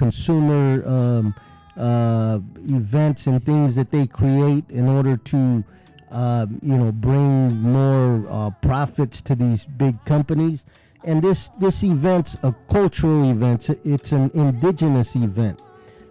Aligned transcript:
consumer 0.00 0.82
um, 0.96 1.34
uh, 1.76 2.38
events 2.68 3.26
and 3.26 3.44
things 3.44 3.74
that 3.74 3.90
they 3.90 4.06
create 4.06 4.64
in 4.70 4.88
order 4.88 5.14
to, 5.18 5.62
uh, 6.10 6.46
you 6.62 6.76
know, 6.80 6.90
bring 6.90 7.54
more 7.60 8.26
uh, 8.30 8.50
profits 8.62 9.20
to 9.20 9.34
these 9.34 9.64
big 9.84 9.94
companies. 10.06 10.64
And 11.04 11.20
this 11.22 11.50
this 11.64 11.82
event's 11.82 12.32
a 12.42 12.52
cultural 12.70 13.30
event. 13.30 13.60
It's 13.84 14.12
an 14.12 14.30
indigenous 14.34 15.10
event, 15.16 15.56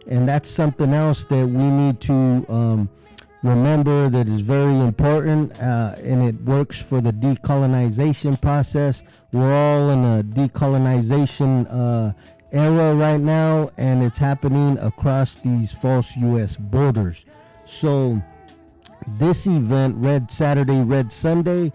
and 0.08 0.21
that's 0.30 0.50
something 0.62 0.92
else 0.94 1.26
that 1.34 1.46
we 1.60 1.66
need 1.82 1.96
to 2.12 2.18
um, 2.58 2.90
remember 3.44 4.10
that 4.16 4.28
is 4.28 4.42
very 4.42 4.78
important, 4.92 5.44
uh, 5.62 5.96
and 6.12 6.20
it 6.30 6.38
works 6.56 6.78
for 6.90 7.02
the 7.02 7.14
decolonization 7.26 8.34
process. 8.42 9.04
We're 9.32 9.54
all 9.64 9.92
in 9.96 10.02
a 10.16 10.24
decolonization 10.24 11.52
uh, 11.70 12.14
era 12.52 12.95
right 12.95 13.20
now, 13.20 13.71
and 13.77 14.04
it's 14.04 14.18
happening 14.18 14.77
across 14.79 15.36
these 15.36 15.71
false 15.71 16.15
U.S. 16.18 16.55
borders. 16.55 17.25
So, 17.65 18.21
this 19.19 19.46
event, 19.47 19.96
Red 19.97 20.32
Saturday, 20.32 20.82
Red 20.82 21.11
Sunday, 21.11 21.71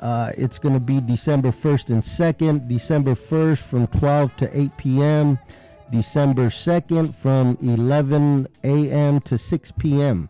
uh, 0.00 0.32
it's 0.36 0.58
going 0.58 0.74
to 0.74 0.80
be 0.80 1.00
December 1.00 1.50
1st 1.50 1.88
and 1.88 2.02
2nd. 2.02 2.68
December 2.68 3.14
1st 3.14 3.58
from 3.58 3.86
12 3.86 4.36
to 4.36 4.58
8 4.58 4.76
p.m. 4.76 5.38
December 5.90 6.48
2nd 6.48 7.14
from 7.14 7.56
11 7.62 8.48
a.m. 8.64 9.20
to 9.20 9.38
6 9.38 9.72
p.m. 9.78 10.28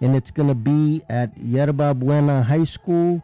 And 0.00 0.14
it's 0.14 0.30
going 0.30 0.48
to 0.48 0.54
be 0.54 1.02
at 1.08 1.36
Yerba 1.38 1.94
Buena 1.94 2.42
High 2.42 2.64
School, 2.64 3.22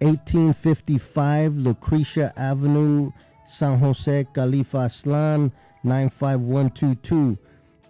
1855 0.00 1.56
Lucretia 1.56 2.32
Avenue, 2.36 3.12
San 3.50 3.78
Jose, 3.78 4.26
Khalifa 4.32 4.78
Aztlan, 4.78 5.50
95122. 5.82 7.36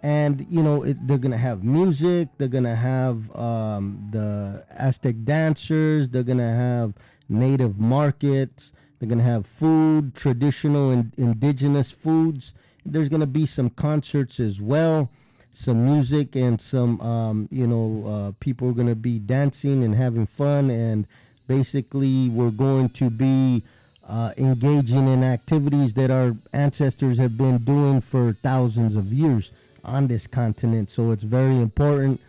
And, 0.03 0.45
you 0.49 0.63
know, 0.63 0.83
it, 0.83 1.05
they're 1.07 1.19
to 1.31 1.37
have 1.37 1.63
music. 1.63 2.29
They're 2.37 2.47
to 2.63 2.75
have 2.75 3.35
um, 3.35 4.09
the 4.11 4.65
Aztec 4.71 5.15
dancers. 5.23 6.09
They're 6.09 6.23
to 6.39 6.43
have 6.43 6.93
native 7.29 7.77
markets. 7.79 8.71
They're 8.99 9.07
to 9.19 9.23
have 9.23 9.45
food, 9.45 10.15
traditional 10.15 10.89
and 10.89 11.11
indigenous 11.17 11.91
foods. 11.91 12.53
There's 12.83 13.09
to 13.21 13.27
be 13.27 13.45
some 13.45 13.69
concerts 13.69 14.39
as 14.39 14.59
well, 14.59 15.09
some 15.53 15.85
music, 15.85 16.35
and 16.35 16.59
some, 16.59 16.99
um, 17.01 17.47
you 17.51 17.67
know, 17.67 18.07
uh, 18.07 18.31
people 18.39 18.69
are 18.69 18.73
going 18.73 18.87
to 18.87 18.95
be 18.95 19.19
dancing 19.19 19.83
and 19.83 19.93
having 19.93 20.25
fun. 20.25 20.71
And 20.71 21.05
basically, 21.47 22.29
we're 22.29 22.49
going 22.49 22.89
to 22.89 23.11
be 23.11 23.63
uh, 24.11 24.33
engaging 24.37 25.07
in 25.07 25.23
activities 25.23 25.93
that 25.93 26.11
our 26.11 26.35
ancestors 26.51 27.17
have 27.17 27.37
been 27.37 27.57
doing 27.59 28.01
for 28.01 28.33
thousands 28.43 28.95
of 28.97 29.05
years 29.05 29.51
on 29.85 30.05
this 30.05 30.27
continent. 30.27 30.89
So 30.89 31.11
it's 31.11 31.23
very 31.23 31.55
important. 31.55 32.19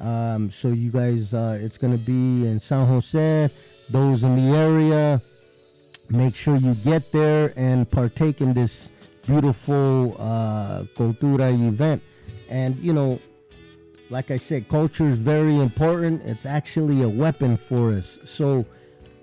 Um, 0.00 0.50
so 0.50 0.68
you 0.68 0.90
guys, 0.90 1.32
uh, 1.32 1.58
it's 1.60 1.78
going 1.78 1.96
to 1.96 2.04
be 2.04 2.46
in 2.46 2.60
San 2.60 2.86
Jose 2.86 3.50
those 3.90 4.22
in 4.22 4.36
the 4.36 4.56
area, 4.56 5.22
make 6.10 6.34
sure 6.34 6.56
you 6.56 6.74
get 6.74 7.10
there 7.12 7.52
and 7.56 7.90
partake 7.90 8.40
in 8.40 8.52
this 8.52 8.90
beautiful 9.26 10.16
uh, 10.18 10.82
cultura 10.94 11.52
event. 11.68 12.02
And, 12.50 12.76
you 12.78 12.92
know, 12.92 13.20
like 14.10 14.30
I 14.30 14.36
said, 14.36 14.68
culture 14.68 15.08
is 15.08 15.18
very 15.18 15.56
important. 15.56 16.22
It's 16.24 16.46
actually 16.46 17.02
a 17.02 17.08
weapon 17.08 17.56
for 17.56 17.92
us. 17.92 18.18
So 18.26 18.66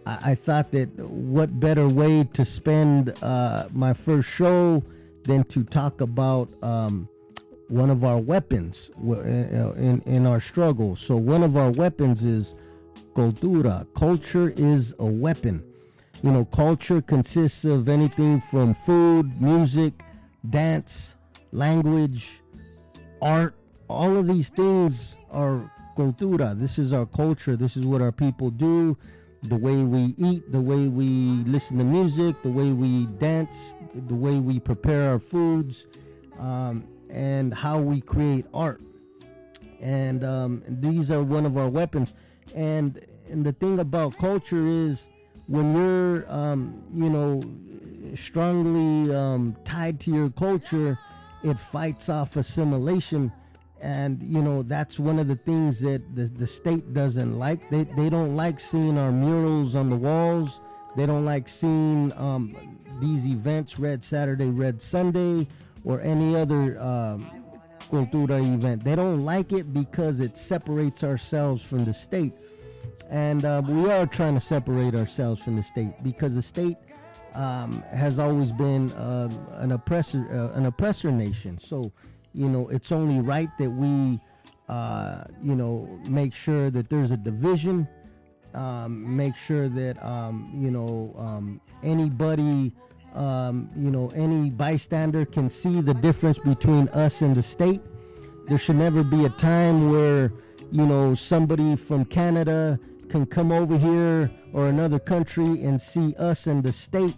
I, 0.05 0.31
I 0.31 0.35
thought 0.35 0.71
that 0.71 0.89
what 0.99 1.59
better 1.59 1.87
way 1.87 2.23
to 2.33 2.45
spend 2.45 3.21
uh, 3.23 3.67
my 3.73 3.93
first 3.93 4.29
show 4.29 4.83
than 5.23 5.43
to 5.45 5.63
talk 5.63 6.01
about 6.01 6.49
um, 6.61 7.09
one 7.67 7.89
of 7.89 8.03
our 8.03 8.19
weapons 8.19 8.91
in, 9.01 10.03
in 10.05 10.25
our 10.27 10.39
struggle. 10.39 10.95
So 10.95 11.15
one 11.15 11.43
of 11.43 11.57
our 11.57 11.71
weapons 11.71 12.23
is 12.23 12.53
cultura. 13.15 13.87
Culture 13.95 14.53
is 14.55 14.93
a 14.99 15.05
weapon. 15.05 15.63
You 16.23 16.31
know, 16.31 16.45
culture 16.45 17.01
consists 17.01 17.65
of 17.65 17.89
anything 17.89 18.41
from 18.51 18.75
food, 18.85 19.41
music, 19.41 19.93
dance, 20.49 21.13
language, 21.51 22.29
art. 23.21 23.55
All 23.89 24.17
of 24.17 24.27
these 24.27 24.49
things 24.49 25.15
are 25.31 25.71
cultura. 25.97 26.59
This 26.59 26.77
is 26.79 26.93
our 26.93 27.05
culture. 27.05 27.55
This 27.55 27.77
is 27.77 27.85
what 27.85 28.01
our 28.01 28.11
people 28.11 28.49
do. 28.49 28.97
The 29.47 29.55
way 29.55 29.77
we 29.83 30.15
eat, 30.17 30.51
the 30.51 30.61
way 30.61 30.87
we 30.87 31.07
listen 31.45 31.77
to 31.77 31.83
music, 31.83 32.41
the 32.41 32.49
way 32.49 32.71
we 32.71 33.05
dance, 33.19 33.55
the 34.07 34.15
way 34.15 34.39
we 34.39 34.59
prepare 34.59 35.09
our 35.11 35.19
foods, 35.19 35.85
um, 36.39 36.87
and 37.09 37.53
how 37.53 37.79
we 37.79 38.01
create 38.01 38.45
art. 38.53 38.81
And 39.81 40.23
um, 40.23 40.63
these 40.67 41.11
are 41.11 41.21
one 41.21 41.45
of 41.45 41.57
our 41.57 41.69
weapons 41.69 42.13
and 42.53 43.01
and 43.29 43.43
the 43.45 43.53
thing 43.53 43.79
about 43.79 44.17
culture 44.17 44.67
is 44.67 44.99
when 45.47 45.75
you're 45.75 46.31
um, 46.31 46.83
you 46.93 47.09
know 47.09 47.41
strongly 48.15 49.13
um, 49.15 49.55
tied 49.65 49.99
to 50.01 50.11
your 50.11 50.29
culture 50.31 50.97
it 51.43 51.59
fights 51.59 52.09
off 52.09 52.35
assimilation 52.35 53.31
and 53.85 54.21
you 54.23 54.41
know 54.41 54.63
that's 54.63 54.97
one 54.97 55.19
of 55.19 55.27
the 55.27 55.35
things 55.35 55.79
that 55.79 56.01
the, 56.15 56.25
the 56.25 56.47
state 56.47 56.93
doesn't 56.93 57.37
like 57.37 57.69
they, 57.69 57.83
they 57.83 58.09
don't 58.09 58.35
like 58.35 58.59
seeing 58.59 58.97
our 58.97 59.11
murals 59.11 59.75
on 59.75 59.89
the 59.89 59.95
walls 59.95 60.59
they 60.95 61.05
don't 61.05 61.25
like 61.25 61.47
seeing 61.47 62.11
um, 62.17 62.55
these 62.99 63.25
events 63.25 63.77
red 63.79 64.03
saturday 64.03 64.49
red 64.49 64.81
sunday 64.81 65.45
or 65.83 66.01
any 66.01 66.35
other 66.35 66.81
um, 66.81 67.45
cultura 67.89 68.41
event. 68.53 68.83
They 68.83 68.95
don't 68.95 69.23
like 69.23 69.51
it 69.51 69.73
because 69.73 70.19
it 70.19 70.37
separates 70.37 71.03
ourselves 71.03 71.61
from 71.61 71.85
the 71.85 71.93
state. 71.93 72.33
And 73.09 73.45
uh, 73.45 73.61
we 73.67 73.91
are 73.91 74.07
trying 74.07 74.33
to 74.33 74.45
separate 74.45 74.95
ourselves 74.95 75.41
from 75.41 75.55
the 75.55 75.63
state 75.63 75.91
because 76.03 76.33
the 76.33 76.41
state 76.41 76.77
um, 77.33 77.83
has 77.93 78.17
always 78.17 78.51
been 78.51 78.91
uh, 78.93 79.29
an 79.57 79.73
oppressor, 79.73 80.27
uh, 80.31 80.57
an 80.57 80.65
oppressor 80.65 81.11
nation. 81.11 81.59
So, 81.59 81.91
you 82.35 82.49
know, 82.49 82.67
it's 82.69 82.91
only 82.91 83.21
right 83.21 83.49
that 83.57 83.69
we, 83.69 84.19
uh, 84.69 85.23
you 85.41 85.55
know, 85.55 85.87
make 86.07 86.33
sure 86.33 86.69
that 86.69 86.89
there's 86.89 87.11
a 87.11 87.17
division. 87.17 87.87
Um, 88.53 89.17
make 89.17 89.35
sure 89.35 89.67
that 89.67 90.01
um, 90.01 90.49
you 90.55 90.71
know 90.71 91.13
um, 91.17 91.59
anybody 91.83 92.71
um, 93.15 93.69
you 93.77 93.89
know, 93.89 94.09
any 94.09 94.49
bystander 94.49 95.25
can 95.25 95.49
see 95.49 95.81
the 95.81 95.93
difference 95.93 96.37
between 96.37 96.89
us 96.89 97.21
and 97.21 97.33
the 97.35 97.41
state. 97.41 97.81
There 98.47 98.57
should 98.57 98.75
never 98.75 99.03
be 99.03 99.25
a 99.25 99.29
time 99.29 99.89
where, 99.89 100.33
you 100.71 100.85
know, 100.85 101.15
somebody 101.15 101.75
from 101.77 102.05
Canada 102.05 102.77
can 103.09 103.25
come 103.25 103.51
over 103.51 103.77
here 103.77 104.29
or 104.53 104.67
another 104.67 104.99
country 104.99 105.63
and 105.63 105.81
see 105.81 106.13
us 106.15 106.47
and 106.47 106.61
the 106.61 106.73
state 106.73 107.15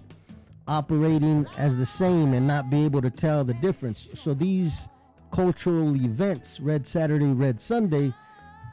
operating 0.67 1.47
as 1.57 1.77
the 1.77 1.85
same 1.85 2.33
and 2.33 2.45
not 2.45 2.69
be 2.69 2.85
able 2.85 3.01
to 3.01 3.09
tell 3.09 3.43
the 3.43 3.53
difference. 3.55 4.07
So 4.15 4.33
these 4.33 4.87
cultural 5.31 5.95
events, 5.95 6.59
Red 6.59 6.85
Saturday, 6.87 7.25
Red 7.25 7.61
Sunday, 7.61 8.13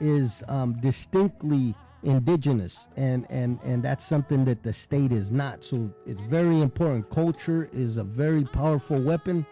is 0.01 0.43
um, 0.49 0.75
distinctly 0.81 1.75
indigenous. 2.03 2.79
And 2.97 3.27
and 3.31 3.59
and 3.65 3.83
that's 3.83 4.05
something 4.05 4.45
that 4.45 4.63
the 4.63 4.73
state 4.73 5.13
is 5.13 5.31
not. 5.31 5.65
So 5.65 5.91
it's 6.07 6.21
very 6.23 6.61
important. 6.61 7.11
Culture 7.11 7.69
is 7.73 7.97
a 7.97 8.05
very 8.05 8.45
powerful 8.45 9.01
weapon. 9.01 9.47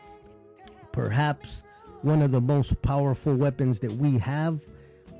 Perhaps 0.93 1.63
one 2.03 2.21
of 2.21 2.33
the 2.33 2.41
most 2.41 2.81
powerful 2.83 3.35
weapons 3.35 3.81
that 3.81 3.93
we 3.93 4.19
have 4.19 4.61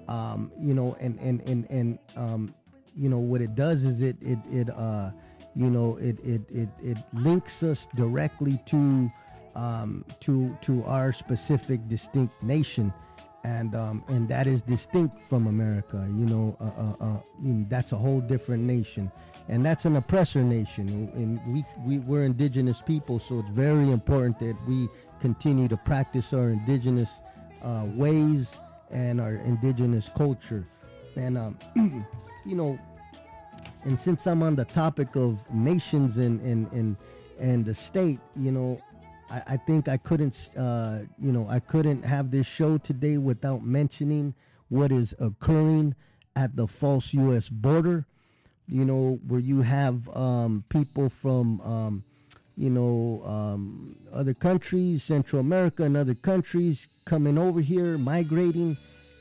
um, 0.09 0.53
you 0.61 0.75
know 0.75 0.97
and 1.01 1.19
and 1.21 1.41
and 1.49 1.67
and 1.71 1.99
um, 2.17 2.55
you 2.97 3.09
know 3.09 3.19
what 3.19 3.41
it 3.41 3.55
does 3.55 3.83
is 3.85 4.01
it 4.01 4.17
it 4.21 4.39
it 4.51 4.71
uh 4.71 5.11
you 5.55 5.71
know 5.71 5.97
it 5.97 6.19
it 6.25 6.43
it, 6.51 6.69
it 6.83 6.99
links 7.13 7.63
us 7.63 7.87
directly 7.95 8.61
to 8.67 9.11
um, 9.55 10.05
to 10.21 10.57
to 10.63 10.85
our 10.85 11.13
specific 11.13 11.87
distinct 11.89 12.43
nation 12.43 12.93
and 13.45 13.75
um, 13.75 14.05
and 14.09 14.29
that 14.29 14.47
is 14.47 14.63
distinct 14.63 15.21
from 15.29 15.47
America. 15.47 15.97
You 15.97 16.27
know, 16.27 16.57
uh, 16.61 17.05
uh, 17.05 17.15
uh, 17.15 17.21
that's 17.69 17.93
a 17.93 17.97
whole 17.97 18.21
different 18.21 18.63
nation, 18.63 19.11
and 19.49 19.65
that's 19.65 19.85
an 19.85 19.97
oppressor 19.97 20.43
nation. 20.43 21.11
And 21.15 21.41
we, 21.53 21.65
we 21.85 21.99
we're 21.99 22.25
indigenous 22.25 22.81
people, 22.81 23.19
so 23.19 23.41
it's 23.41 23.51
very 23.51 23.91
important 23.91 24.39
that 24.41 24.57
we 24.69 24.89
continue 25.21 25.69
to 25.69 25.77
practice 25.77 26.33
our 26.33 26.51
indigenous 26.51 27.09
uh, 27.63 27.85
ways 27.95 28.53
and 28.91 29.21
our 29.21 29.35
indigenous 29.35 30.09
culture. 30.17 30.67
And 31.17 31.37
um, 31.37 31.59
you 32.47 32.55
know, 32.55 32.79
and 33.85 34.01
since 34.01 34.27
I'm 34.27 34.43
on 34.43 34.55
the 34.55 34.65
topic 34.65 35.17
of 35.17 35.39
nations 35.53 36.17
and 36.17 36.41
and 36.43 36.71
and 36.73 36.97
and 37.41 37.65
the 37.65 37.75
state, 37.75 38.21
you 38.37 38.53
know, 38.53 38.81
I, 39.33 39.55
I 39.55 39.57
think 39.57 39.89
I 39.89 39.97
couldn't, 39.97 40.51
uh, 40.57 40.99
you 41.19 41.33
know, 41.33 41.49
I 41.49 41.59
couldn't 41.59 42.03
have 42.05 42.31
this 42.31 42.47
show 42.47 42.79
today 42.79 43.17
without 43.17 43.65
mentioning 43.65 44.35
what 44.69 44.93
is 44.93 45.15
occurring 45.19 45.95
at 46.37 46.55
the 46.55 46.67
false 46.67 47.13
U.S. 47.15 47.49
border. 47.49 48.05
You 48.69 48.85
know, 48.85 49.19
where 49.27 49.41
you 49.41 49.63
have 49.63 50.09
um, 50.17 50.65
people 50.69 51.09
from 51.09 51.61
um, 51.63 52.05
you 52.57 52.71
know, 52.71 53.23
um, 53.27 53.97
other 54.13 54.35
countries, 54.35 55.03
Central 55.03 55.41
America 55.41 55.83
and 55.85 55.97
other 55.97 56.15
countries 56.15 56.87
coming 57.05 57.39
over 57.39 57.61
here, 57.61 57.99
migrating, 57.99 58.77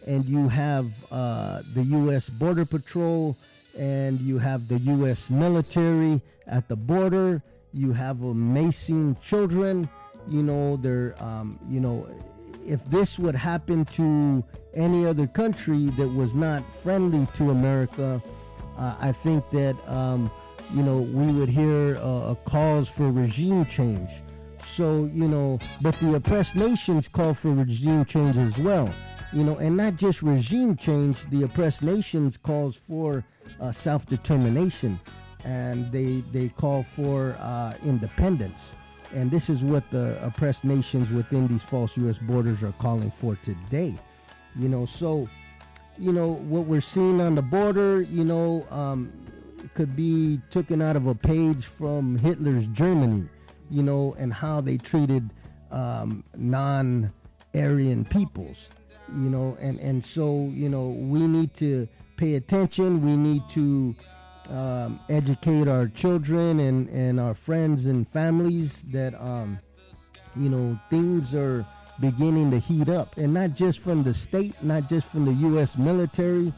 and 0.05 0.25
you 0.25 0.47
have 0.49 0.91
uh, 1.11 1.61
the 1.73 1.83
U.S. 1.83 2.27
Border 2.27 2.65
Patrol 2.65 3.35
and 3.77 4.19
you 4.19 4.37
have 4.37 4.67
the 4.67 4.77
U.S. 4.79 5.29
military 5.29 6.21
at 6.47 6.67
the 6.67 6.75
border. 6.75 7.41
You 7.73 7.93
have 7.93 8.21
amazing 8.21 9.15
children. 9.23 9.89
You 10.27 10.43
know, 10.43 10.77
they're, 10.77 11.15
um, 11.19 11.59
you 11.67 11.79
know, 11.79 12.07
if 12.65 12.83
this 12.85 13.17
would 13.19 13.35
happen 13.35 13.85
to 13.85 14.43
any 14.73 15.05
other 15.05 15.27
country 15.27 15.87
that 15.97 16.07
was 16.07 16.33
not 16.33 16.63
friendly 16.83 17.27
to 17.37 17.51
America, 17.51 18.21
uh, 18.77 18.95
I 18.99 19.11
think 19.11 19.49
that 19.51 19.75
um, 19.87 20.31
you 20.73 20.83
know 20.83 21.01
we 21.01 21.31
would 21.33 21.49
hear 21.49 21.97
uh, 21.97 22.35
calls 22.45 22.87
for 22.89 23.11
regime 23.11 23.65
change. 23.65 24.09
So 24.75 25.09
you 25.13 25.27
know, 25.27 25.59
but 25.81 25.95
the 25.95 26.15
oppressed 26.15 26.55
nations 26.55 27.07
call 27.07 27.33
for 27.33 27.51
regime 27.51 28.05
change 28.05 28.37
as 28.37 28.57
well. 28.57 28.89
You 29.33 29.43
know, 29.43 29.57
and 29.57 29.77
not 29.77 29.95
just 29.95 30.21
regime 30.21 30.75
change. 30.75 31.17
The 31.29 31.43
oppressed 31.43 31.81
nations 31.81 32.37
calls 32.37 32.75
for 32.75 33.23
uh, 33.59 33.71
self-determination, 33.71 34.99
and 35.45 35.91
they 35.91 36.23
they 36.31 36.49
call 36.49 36.85
for 36.95 37.35
uh, 37.39 37.73
independence. 37.83 38.61
And 39.13 39.29
this 39.29 39.49
is 39.49 39.61
what 39.61 39.89
the 39.91 40.23
oppressed 40.23 40.63
nations 40.63 41.09
within 41.09 41.47
these 41.47 41.63
false 41.63 41.95
U.S. 41.97 42.17
borders 42.21 42.63
are 42.63 42.73
calling 42.73 43.11
for 43.19 43.35
today. 43.43 43.93
You 44.57 44.69
know, 44.69 44.85
so, 44.85 45.27
you 45.97 46.11
know, 46.11 46.33
what 46.33 46.65
we're 46.65 46.81
seeing 46.81 47.21
on 47.21 47.35
the 47.35 47.41
border, 47.41 48.01
you 48.01 48.23
know, 48.23 48.65
um, 48.69 49.11
could 49.73 49.95
be 49.95 50.39
taken 50.49 50.81
out 50.81 50.95
of 50.95 51.07
a 51.07 51.15
page 51.15 51.65
from 51.65 52.17
Hitler's 52.17 52.65
Germany, 52.67 53.27
you 53.69 53.83
know, 53.83 54.15
and 54.17 54.33
how 54.33 54.61
they 54.61 54.77
treated 54.77 55.29
um, 55.71 56.23
non 56.35 57.11
Aryan 57.53 58.05
peoples, 58.05 58.57
you 59.09 59.29
know, 59.29 59.57
and, 59.59 59.79
and 59.79 60.03
so, 60.03 60.49
you 60.53 60.69
know, 60.69 60.89
we 60.89 61.19
need 61.19 61.53
to 61.55 61.87
pay 62.17 62.35
attention. 62.35 63.03
We 63.05 63.15
need 63.15 63.43
to 63.51 63.95
um, 64.49 64.99
educate 65.09 65.67
our 65.67 65.87
children 65.87 66.59
and, 66.59 66.89
and 66.89 67.19
our 67.19 67.33
friends 67.33 67.85
and 67.85 68.07
families 68.07 68.83
that 68.91 69.13
um, 69.21 69.59
you 70.35 70.49
know 70.49 70.79
things 70.89 71.33
are 71.33 71.65
beginning 71.99 72.51
to 72.51 72.59
heat 72.59 72.89
up. 72.89 73.17
And 73.17 73.33
not 73.33 73.53
just 73.53 73.79
from 73.79 74.03
the 74.03 74.13
state 74.13 74.55
not 74.63 74.89
just 74.89 75.07
from 75.07 75.25
the 75.25 75.33
u.s 75.33 75.77
military 75.77 76.53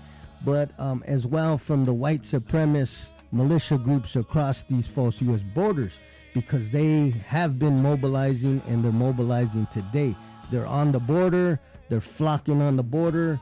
but 0.46 0.72
um, 0.80 1.04
as 1.08 1.26
well 1.26 1.58
from 1.58 1.86
the 1.86 1.94
white 1.94 2.24
supremacist 2.24 3.08
militia 3.32 3.78
groups 3.78 4.16
across 4.16 4.64
these 4.64 4.86
false 4.86 5.20
u.s 5.22 5.42
borders 5.56 5.94
because 6.34 6.70
they 6.70 7.10
have 7.28 7.60
been 7.60 7.82
mobilizing 7.82 8.62
and 8.68 8.84
they're 8.84 8.92
mobilizing 8.92 9.68
today. 9.74 10.16
They're 10.52 10.68
on 10.68 10.92
the 10.92 11.00
border 11.00 11.60
they're 11.90 12.02
flocking 12.02 12.62
on 12.62 12.76
the 12.76 12.84
border 12.84 13.40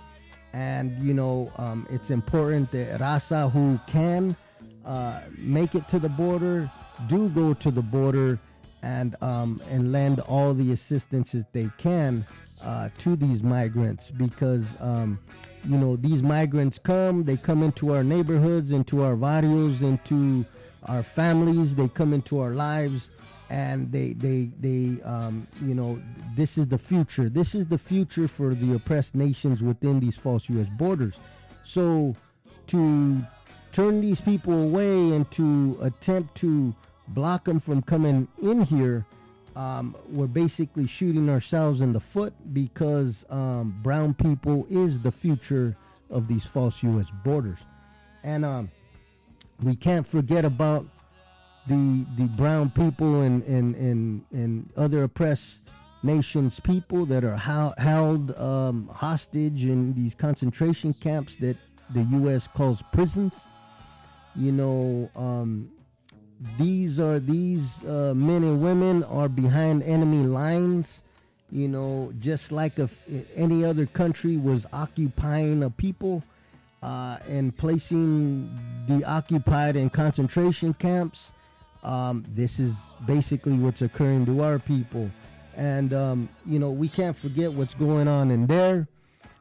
and 0.53 0.99
you 1.01 1.13
know 1.13 1.51
um, 1.57 1.87
it's 1.89 2.09
important 2.09 2.71
that 2.71 2.99
Raza 2.99 3.51
who 3.51 3.79
can 3.87 4.35
uh, 4.85 5.21
make 5.37 5.75
it 5.75 5.87
to 5.89 5.99
the 5.99 6.09
border 6.09 6.69
do 7.07 7.29
go 7.29 7.53
to 7.53 7.71
the 7.71 7.81
border 7.81 8.39
and 8.83 9.15
um, 9.21 9.61
and 9.69 9.91
lend 9.91 10.19
all 10.21 10.53
the 10.53 10.71
assistance 10.73 11.31
that 11.31 11.51
they 11.53 11.69
can 11.77 12.25
uh, 12.63 12.89
to 12.99 13.15
these 13.15 13.41
migrants 13.43 14.09
because 14.11 14.63
um, 14.79 15.19
you 15.65 15.77
know 15.77 15.95
these 15.95 16.21
migrants 16.21 16.79
come 16.79 17.23
they 17.23 17.37
come 17.37 17.63
into 17.63 17.93
our 17.93 18.03
neighborhoods 18.03 18.71
into 18.71 19.03
our 19.03 19.15
barrios 19.15 19.81
into 19.81 20.45
our 20.85 21.03
families 21.03 21.75
they 21.75 21.87
come 21.87 22.13
into 22.13 22.39
our 22.39 22.51
lives 22.51 23.09
and 23.51 23.91
they 23.91 24.13
they 24.13 24.49
they 24.61 25.01
um, 25.03 25.45
you 25.61 25.75
know 25.75 26.01
this 26.35 26.57
is 26.57 26.67
the 26.67 26.77
future 26.77 27.27
this 27.27 27.53
is 27.53 27.67
the 27.67 27.77
future 27.77 28.27
for 28.27 28.55
the 28.55 28.73
oppressed 28.73 29.13
nations 29.13 29.61
within 29.61 29.99
these 29.99 30.15
false 30.15 30.47
U.S. 30.47 30.67
borders 30.77 31.15
so 31.65 32.15
to 32.67 33.21
turn 33.73 33.99
these 33.99 34.21
people 34.21 34.53
away 34.53 35.11
and 35.11 35.29
to 35.31 35.77
attempt 35.81 36.33
to 36.35 36.73
block 37.09 37.43
them 37.43 37.59
from 37.59 37.81
coming 37.81 38.25
in 38.41 38.61
here 38.61 39.05
um, 39.57 39.97
we're 40.09 40.27
basically 40.27 40.87
shooting 40.87 41.29
ourselves 41.29 41.81
in 41.81 41.91
the 41.91 41.99
foot 41.99 42.33
because 42.53 43.25
um, 43.29 43.77
brown 43.83 44.13
people 44.13 44.65
is 44.69 44.97
the 45.01 45.11
future 45.11 45.75
of 46.09 46.29
these 46.29 46.45
false 46.45 46.81
U.S. 46.83 47.07
borders 47.25 47.59
and 48.23 48.45
um, 48.45 48.71
we 49.61 49.75
can't 49.75 50.07
forget 50.07 50.45
about 50.45 50.85
the 51.67 52.05
the 52.17 52.25
brown 52.37 52.69
people 52.69 53.21
and 53.21 53.43
and 53.43 53.75
and, 53.75 54.25
and 54.31 54.69
other 54.77 55.03
oppressed 55.03 55.69
nations 56.03 56.59
people 56.61 57.05
that 57.05 57.23
are 57.23 57.35
how, 57.35 57.73
held 57.77 58.35
um, 58.37 58.89
hostage 58.93 59.65
in 59.65 59.93
these 59.93 60.15
concentration 60.15 60.93
camps 60.93 61.35
that 61.37 61.55
the 61.93 62.01
U.S. 62.03 62.47
calls 62.55 62.81
prisons. 62.91 63.35
You 64.35 64.51
know, 64.51 65.09
um, 65.15 65.69
these 66.57 66.99
are 66.99 67.19
these 67.19 67.83
uh, 67.85 68.13
men 68.15 68.43
and 68.43 68.61
women 68.61 69.03
are 69.03 69.29
behind 69.29 69.83
enemy 69.83 70.25
lines. 70.25 70.87
You 71.51 71.67
know, 71.67 72.13
just 72.19 72.51
like 72.51 72.79
if 72.79 72.95
any 73.35 73.65
other 73.65 73.85
country 73.85 74.37
was 74.37 74.65
occupying 74.71 75.63
a 75.63 75.69
people 75.69 76.23
uh, 76.81 77.17
and 77.27 77.55
placing 77.55 78.49
the 78.87 79.03
occupied 79.03 79.75
in 79.75 79.89
concentration 79.89 80.73
camps 80.73 81.31
um, 81.83 82.23
this 82.29 82.59
is 82.59 82.73
basically 83.05 83.53
what's 83.53 83.81
occurring 83.81 84.25
to 84.27 84.43
our 84.43 84.59
people. 84.59 85.09
And, 85.55 85.93
um, 85.93 86.29
you 86.45 86.59
know, 86.59 86.71
we 86.71 86.87
can't 86.87 87.17
forget 87.17 87.51
what's 87.51 87.73
going 87.73 88.07
on 88.07 88.31
in 88.31 88.47
there. 88.47 88.87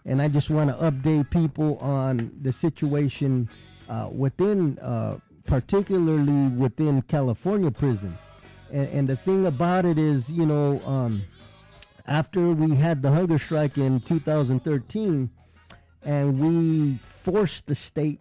And 0.07 0.21
I 0.21 0.29
just 0.29 0.51
want 0.51 0.71
to 0.71 0.91
update 0.91 1.31
people 1.31 1.77
on 1.79 2.33
the 2.43 2.53
situation 2.53 3.49
uh, 3.89 4.09
within, 4.11 4.79
uh, 4.79 5.19
particularly 5.45 6.49
within 6.49 7.03
California 7.03 7.71
prisons. 7.71 8.19
And, 8.73 8.89
and, 8.89 9.09
the 9.09 9.17
thing 9.17 9.47
about 9.47 9.85
it 9.85 9.99
is, 9.99 10.31
you 10.31 10.47
know, 10.47 10.81
um, 10.87 11.23
after 12.07 12.53
we 12.53 12.75
had 12.75 13.03
the 13.03 13.11
hunger 13.11 13.39
strike 13.39 13.77
in 13.77 14.01
2013, 14.01 15.29
and 16.03 16.41
we 16.41 16.99
forced 17.25 17.67
the 17.67 17.75
state 17.75 18.21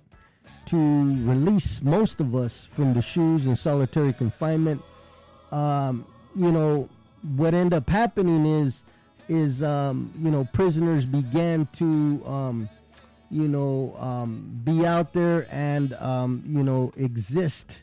to 0.70 0.78
release 0.78 1.82
most 1.82 2.20
of 2.20 2.36
us 2.36 2.68
from 2.72 2.94
the 2.94 3.02
SHUs 3.02 3.46
and 3.46 3.58
solitary 3.58 4.14
confinement. 4.14 4.82
Um, 5.52 6.06
you 6.36 6.52
know, 6.52 6.88
what 7.36 7.54
ended 7.54 7.74
up 7.74 7.90
happening 7.90 8.46
is, 8.46 8.82
is 9.28 9.64
um, 9.64 10.12
you 10.20 10.32
know, 10.32 10.48
prisoners 10.54 11.06
began 11.06 11.68
to, 11.78 12.22
um, 12.26 12.70
you 13.32 13.48
know, 13.48 13.96
um, 14.00 14.62
be 14.64 14.86
out 14.86 15.14
there 15.14 15.48
and, 15.52 15.94
um, 15.94 16.44
you 16.48 16.64
know, 16.64 16.92
exist 16.98 17.78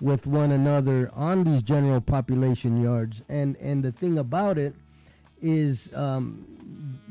with 0.00 0.26
one 0.26 0.50
another 0.52 1.10
on 1.14 1.44
these 1.44 1.62
general 1.62 2.00
population 2.00 2.82
yards. 2.82 3.20
And 3.28 3.56
and 3.56 3.82
the 3.82 3.92
thing 3.92 4.18
about 4.18 4.56
it 4.56 4.74
is, 5.42 5.88
um, 5.94 6.46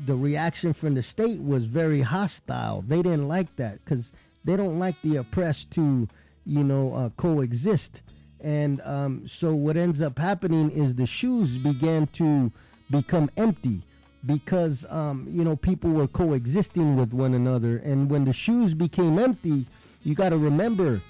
the 0.06 0.16
reaction 0.16 0.72
from 0.72 0.94
the 0.94 1.02
state 1.02 1.40
was 1.40 1.64
very 1.64 2.00
hostile. 2.00 2.82
They 2.86 3.02
didn't 3.02 3.28
like 3.28 3.54
that 3.56 3.84
because 3.84 4.12
they 4.44 4.56
don't 4.56 4.78
like 4.78 4.96
the 5.02 5.16
oppressed 5.16 5.70
to, 5.72 6.08
you 6.44 6.64
know, 6.64 6.94
uh, 6.94 7.08
coexist. 7.10 8.02
And 8.40 8.80
um, 8.82 9.28
so 9.28 9.54
what 9.54 9.76
ends 9.76 10.00
up 10.00 10.18
happening 10.18 10.70
is 10.70 10.94
the 10.94 11.04
SHUs 11.04 11.62
began 11.62 12.06
to 12.14 12.50
become 12.90 13.30
empty 13.36 13.82
because, 14.26 14.84
um, 14.88 15.26
you 15.30 15.44
know, 15.44 15.56
people 15.56 15.90
were 15.90 16.06
coexisting 16.06 16.96
with 16.96 17.12
one 17.12 17.34
another. 17.34 17.78
And 17.78 18.10
when 18.10 18.24
the 18.24 18.32
SHUs 18.32 18.76
became 18.76 19.18
empty, 19.18 19.66
you 20.02 20.14
got 20.14 20.30
to 20.30 20.38
remember, 20.38 21.02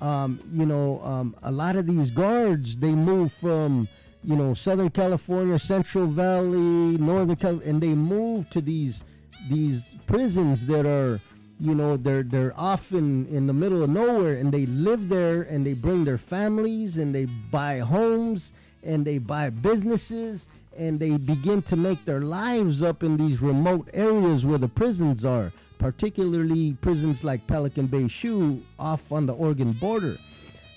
um, 0.00 0.40
you 0.52 0.66
know, 0.66 1.00
um, 1.02 1.34
a 1.42 1.50
lot 1.50 1.76
of 1.76 1.86
these 1.86 2.10
guards, 2.10 2.76
they 2.76 2.90
move 2.90 3.32
from, 3.40 3.88
you 4.22 4.36
know, 4.36 4.54
Southern 4.54 4.90
California, 4.90 5.58
Central 5.58 6.06
Valley, 6.06 6.98
Northern 6.98 7.36
California, 7.36 7.70
and 7.70 7.82
they 7.82 7.94
move 7.94 8.48
to 8.50 8.60
these 8.60 9.02
these 9.50 9.82
prisons 10.06 10.64
that 10.66 10.86
are 10.86 11.20
you 11.64 11.74
know 11.74 11.96
they're 11.96 12.22
they're 12.22 12.52
often 12.56 13.26
in 13.28 13.46
the 13.46 13.52
middle 13.52 13.82
of 13.82 13.88
nowhere 13.88 14.34
and 14.34 14.52
they 14.52 14.66
live 14.66 15.08
there 15.08 15.42
and 15.42 15.64
they 15.64 15.72
bring 15.72 16.04
their 16.04 16.18
families 16.18 16.98
and 16.98 17.14
they 17.14 17.24
buy 17.24 17.78
homes 17.78 18.52
and 18.82 19.04
they 19.04 19.16
buy 19.16 19.48
businesses 19.48 20.46
and 20.76 21.00
they 21.00 21.16
begin 21.16 21.62
to 21.62 21.76
make 21.76 22.04
their 22.04 22.20
lives 22.20 22.82
up 22.82 23.02
in 23.02 23.16
these 23.16 23.40
remote 23.40 23.88
areas 23.94 24.44
where 24.44 24.58
the 24.58 24.68
prisons 24.68 25.24
are 25.24 25.52
particularly 25.78 26.72
prisons 26.80 27.24
like 27.24 27.46
Pelican 27.46 27.86
Bay 27.86 28.08
SHU 28.08 28.62
off 28.78 29.10
on 29.12 29.26
the 29.26 29.34
Oregon 29.34 29.72
border. 29.72 30.16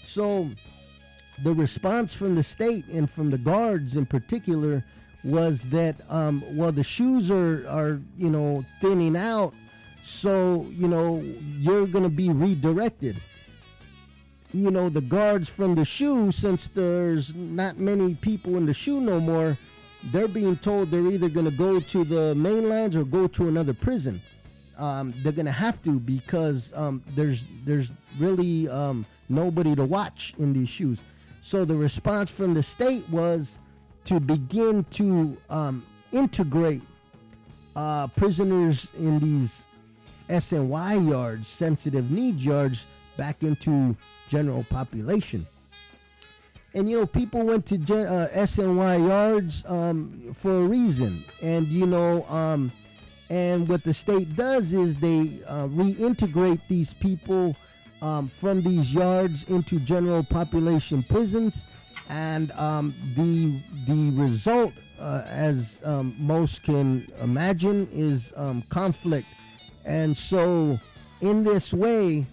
So 0.05 0.49
the 1.43 1.53
response 1.53 2.13
from 2.13 2.35
the 2.35 2.43
state 2.43 2.85
and 2.87 3.09
from 3.09 3.29
the 3.29 3.37
guards 3.37 3.95
in 3.95 4.05
particular 4.05 4.83
was 5.23 5.61
that 5.63 5.95
um, 6.09 6.43
well 6.55 6.71
the 6.71 6.81
SHUs 6.81 7.29
are 7.29 7.67
are 7.69 7.99
you 8.17 8.29
know 8.29 8.65
thinning 8.81 9.15
out 9.15 9.53
so, 10.07 10.65
you 10.71 10.87
know, 10.87 11.21
you're 11.59 11.85
going 11.85 12.05
to 12.05 12.09
be 12.09 12.29
redirected. 12.29 13.21
you 14.53 14.71
know, 14.71 14.87
the 14.87 15.01
guards 15.01 15.49
from 15.49 15.75
the 15.75 15.83
SHU, 15.83 16.31
since 16.31 16.69
there's 16.73 17.33
not 17.35 17.77
many 17.77 18.15
people 18.15 18.55
in 18.55 18.65
the 18.65 18.73
SHU 18.73 19.01
no 19.01 19.19
more, 19.19 19.57
they're 20.05 20.29
being 20.29 20.55
told 20.55 20.89
they're 20.89 21.11
either 21.11 21.27
going 21.27 21.49
to 21.49 21.57
go 21.57 21.81
to 21.81 22.03
the 22.05 22.33
mainlands 22.35 22.95
or 22.95 23.03
go 23.03 23.27
to 23.27 23.49
another 23.49 23.73
prison. 23.73 24.21
Um, 24.77 25.13
they're 25.23 25.33
going 25.33 25.45
to 25.47 25.51
have 25.51 25.83
to 25.83 25.99
because 25.99 26.71
um, 26.73 27.03
there's 27.15 27.43
there's 27.65 27.91
really 28.17 28.69
um, 28.69 29.05
nobody 29.27 29.75
to 29.75 29.83
watch 29.83 30.33
in 30.39 30.53
these 30.53 30.69
SHUs. 30.69 30.99
So 31.43 31.65
the 31.65 31.75
response 31.75 32.31
from 32.31 32.53
the 32.53 32.63
state 32.63 33.07
was 33.09 33.57
to 34.05 34.19
begin 34.21 34.85
to 34.91 35.35
um, 35.49 35.85
integrate 36.13 36.83
uh, 37.75 38.07
prisoners 38.07 38.87
in 38.97 39.19
these 39.19 39.63
SNY 40.29 41.09
yards, 41.09 41.47
sensitive 41.47 42.11
need 42.11 42.39
yards, 42.39 42.85
back 43.17 43.43
into 43.43 43.95
general 44.29 44.63
population. 44.63 45.47
And 46.73 46.89
you 46.89 46.97
know, 46.97 47.05
people 47.05 47.41
went 47.43 47.65
to 47.67 47.77
gen- 47.77 48.05
uh, 48.05 48.29
SNY 48.33 49.07
yards 49.07 49.63
um, 49.65 50.35
for 50.39 50.63
a 50.63 50.67
reason, 50.67 51.23
and 51.41 51.65
you 51.67 51.85
know, 51.85 52.23
um, 52.25 52.71
and 53.29 53.67
what 53.67 53.83
the 53.83 53.93
state 53.93 54.35
does 54.35 54.73
is 54.73 54.95
they 54.97 55.41
uh, 55.47 55.67
reintegrate 55.67 56.61
these 56.69 56.93
people 56.93 57.55
um, 58.01 58.29
from 58.39 58.61
these 58.61 58.93
yards 58.93 59.43
into 59.45 59.79
general 59.79 60.23
population 60.23 61.03
prisons, 61.03 61.65
and 62.09 62.51
um, 62.51 62.93
the 63.15 63.59
the 63.91 64.11
result, 64.11 64.73
uh, 64.99 65.23
as 65.25 65.79
um, 65.83 66.15
most 66.19 66.63
can 66.63 67.11
imagine, 67.21 67.87
is 67.91 68.33
um, 68.35 68.61
conflict. 68.69 69.27
And 69.87 70.15
so, 70.15 70.77
in 71.21 71.45
this 71.45 71.73
way, 71.73 72.25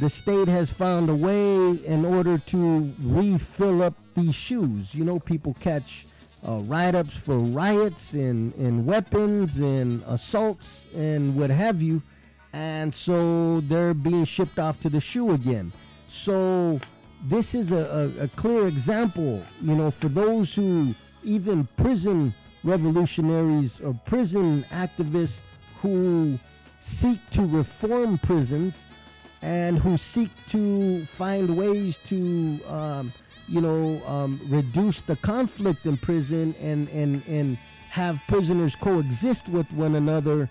the 0.00 0.10
state 0.10 0.48
has 0.48 0.68
found 0.68 1.08
a 1.08 1.14
way 1.14 1.76
in 1.84 2.04
order 2.04 2.38
to 2.38 2.92
refill 3.00 3.82
up 3.84 3.94
these 4.16 4.34
SHUs. 4.34 4.92
You 4.92 5.04
know, 5.04 5.20
people 5.20 5.56
catch 5.60 6.06
uh, 6.46 6.58
write-ups 6.62 7.16
for 7.16 7.38
riots 7.38 8.14
and, 8.14 8.52
and 8.56 8.84
weapons 8.84 9.58
and 9.58 10.02
assaults 10.08 10.86
and 10.92 11.36
what 11.36 11.50
have 11.50 11.80
you, 11.80 12.02
and 12.52 12.92
so 12.92 13.60
they're 13.60 13.94
being 13.94 14.24
shipped 14.24 14.58
off 14.58 14.80
to 14.80 14.90
the 14.90 15.00
SHU 15.00 15.30
again. 15.30 15.72
So 16.08 16.80
this 17.28 17.54
is 17.54 17.70
a, 17.70 18.12
a, 18.18 18.24
a 18.24 18.28
clear 18.28 18.66
example, 18.66 19.40
you 19.60 19.76
know, 19.76 19.92
for 19.92 20.08
those 20.08 20.52
who 20.52 20.96
even 21.22 21.68
prison 21.76 22.34
revolutionaries 22.64 23.80
or 23.80 23.94
prison 24.04 24.66
activists 24.72 25.38
who 25.80 26.38
seek 26.82 27.18
to 27.30 27.46
reform 27.46 28.18
prisons 28.18 28.74
and 29.40 29.78
who 29.78 29.96
seek 29.96 30.30
to 30.50 31.04
find 31.06 31.56
ways 31.56 31.98
to, 32.08 32.60
um, 32.68 33.12
you 33.48 33.60
know, 33.60 34.04
um, 34.06 34.40
reduce 34.48 35.00
the 35.00 35.16
conflict 35.16 35.86
in 35.86 35.96
prison 35.96 36.54
and, 36.60 36.88
and, 36.90 37.22
and 37.26 37.56
have 37.88 38.20
prisoners 38.28 38.76
coexist 38.76 39.48
with 39.48 39.70
one 39.72 39.94
another. 39.94 40.48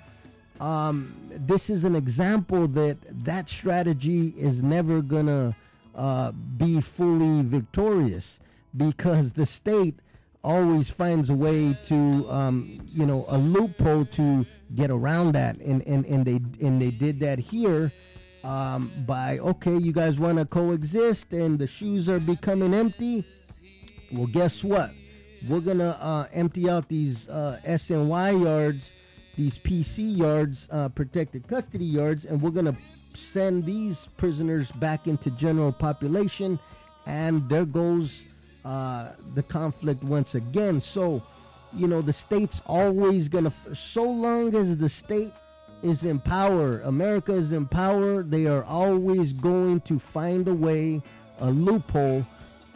Um, 0.59 1.15
this 1.29 1.69
is 1.69 1.83
an 1.83 1.95
example 1.95 2.67
that 2.69 2.97
that 3.23 3.49
strategy 3.49 4.33
is 4.37 4.61
never 4.61 5.01
going 5.01 5.25
to 5.27 5.55
uh, 5.95 6.31
be 6.57 6.79
fully 6.79 7.41
victorious 7.43 8.39
because 8.77 9.33
the 9.33 9.45
state 9.45 9.99
always 10.43 10.89
finds 10.89 11.29
a 11.29 11.33
way 11.33 11.77
to, 11.87 12.29
um, 12.31 12.77
you 12.87 13.05
know, 13.05 13.25
a 13.27 13.37
loophole 13.37 14.05
to 14.05 14.45
get 14.75 14.89
around 14.89 15.33
that. 15.33 15.57
And, 15.57 15.85
and, 15.87 16.05
and, 16.05 16.25
they, 16.25 16.39
and 16.65 16.81
they 16.81 16.91
did 16.91 17.19
that 17.19 17.39
here 17.39 17.91
um, 18.43 18.91
by 19.05 19.39
okay, 19.39 19.77
you 19.77 19.91
guys 19.91 20.19
want 20.19 20.37
to 20.37 20.45
coexist, 20.45 21.31
and 21.31 21.59
the 21.59 21.67
SHUs 21.67 22.07
are 22.07 22.19
becoming 22.19 22.73
empty. 22.73 23.23
Well, 24.11 24.27
guess 24.27 24.63
what? 24.63 24.91
We're 25.47 25.59
gonna 25.59 25.97
uh, 26.01 26.27
empty 26.33 26.69
out 26.69 26.87
these 26.87 27.27
uh, 27.29 27.59
SNY 27.65 28.43
yards, 28.43 28.91
these 29.35 29.57
PC 29.57 30.17
yards, 30.17 30.67
uh, 30.71 30.89
protected 30.89 31.47
custody 31.47 31.85
yards, 31.85 32.25
and 32.25 32.41
we're 32.41 32.51
gonna 32.51 32.75
send 33.15 33.65
these 33.65 34.07
prisoners 34.17 34.71
back 34.73 35.07
into 35.07 35.31
general 35.31 35.71
population, 35.71 36.59
and 37.05 37.47
there 37.49 37.65
goes 37.65 38.23
uh, 38.65 39.11
the 39.33 39.43
conflict 39.43 40.03
once 40.03 40.35
again. 40.35 40.81
So, 40.81 41.23
you 41.73 41.87
know, 41.87 42.01
the 42.01 42.13
state's 42.13 42.61
always 42.65 43.27
gonna, 43.27 43.53
so 43.73 44.03
long 44.03 44.55
as 44.55 44.77
the 44.77 44.89
state 44.89 45.33
is 45.83 46.03
in 46.03 46.19
power. 46.19 46.81
America 46.81 47.33
is 47.33 47.51
in 47.51 47.65
power. 47.67 48.23
They 48.23 48.45
are 48.45 48.63
always 48.63 49.33
going 49.33 49.81
to 49.81 49.99
find 49.99 50.47
a 50.47 50.53
way, 50.53 51.01
a 51.39 51.49
loophole, 51.49 52.25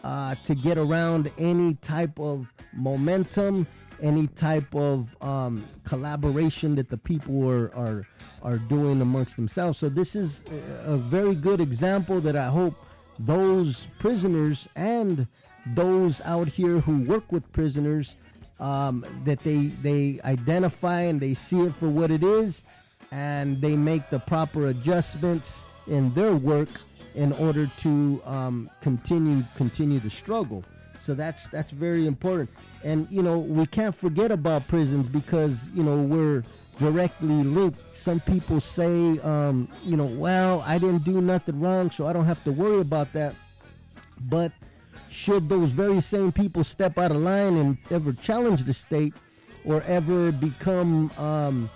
uh, 0.04 0.36
to 0.46 0.56
get 0.56 0.78
around 0.78 1.32
any 1.38 1.76
type 1.76 2.20
of 2.20 2.48
momentum, 2.74 3.68
any 4.02 4.28
type 4.28 4.74
of 4.76 5.16
um, 5.22 5.66
collaboration 5.84 6.76
that 6.76 6.90
the 6.90 6.98
people 6.98 7.50
are, 7.50 7.74
are 7.76 8.08
are 8.46 8.60
doing 8.60 9.02
amongst 9.02 9.36
themselves. 9.36 9.80
So 9.80 9.90
this 9.90 10.16
is 10.16 10.44
a 10.86 10.98
very 10.98 11.34
good 11.34 11.60
example 11.60 12.22
that 12.22 12.36
I 12.36 12.48
hope 12.48 12.76
those 13.18 13.88
prisoners 13.98 14.68
and 14.76 15.28
those 15.68 16.22
out 16.22 16.48
here 16.48 16.80
who 16.80 17.04
work 17.04 17.32
with 17.32 17.52
prisoners 17.52 18.16
um, 18.60 19.06
that 19.26 19.44
they 19.44 19.68
they 19.82 20.20
identify 20.24 21.02
and 21.02 21.20
they 21.20 21.34
see 21.34 21.60
it 21.62 21.74
for 21.76 21.90
what 21.90 22.12
it 22.12 22.24
is 22.24 22.62
and 23.12 23.60
they 23.62 23.76
make 23.76 24.10
the 24.10 24.20
proper 24.20 24.68
adjustments 24.68 25.64
in 25.88 26.14
their 26.14 26.36
work 26.36 26.70
in 27.16 27.32
order 27.34 27.70
to 27.80 28.22
um, 28.26 28.70
continue 28.82 29.44
continue 29.56 30.00
the 30.00 30.10
struggle. 30.10 30.64
So 31.02 31.14
that's 31.14 31.48
that's 31.50 31.72
very 31.72 32.08
important. 32.08 32.50
And 32.84 33.08
you 33.10 33.22
know 33.22 33.40
we 33.40 33.66
can't 33.68 33.96
forget 33.96 34.32
about 34.32 34.68
prisons 34.68 35.08
because 35.08 35.56
you 35.74 35.84
know 35.84 35.98
we're 35.98 36.44
directly 36.80 37.44
linked. 37.44 37.80
Some 37.96 38.20
people 38.20 38.60
say, 38.60 39.18
um, 39.20 39.70
you 39.86 39.96
know, 39.96 40.06
well, 40.06 40.62
I 40.66 40.78
didn't 40.78 41.06
do 41.06 41.22
nothing 41.22 41.60
wrong, 41.60 41.90
so 41.90 42.06
I 42.06 42.14
don't 42.14 42.26
have 42.26 42.44
to 42.44 42.52
worry 42.52 42.82
about 42.82 43.14
that. 43.14 43.34
But 44.30 44.52
should 45.16 45.48
those 45.48 45.70
very 45.70 46.02
same 46.02 46.32
people 46.32 46.64
step 46.64 46.98
out 46.98 47.10
of 47.12 47.18
line 47.18 47.56
and 47.56 47.78
ever 47.90 48.12
challenge 48.14 48.64
the 48.64 48.74
state 48.74 49.14
or 49.64 49.82
ever 49.84 50.32
become 50.32 51.10
um, 51.18 51.70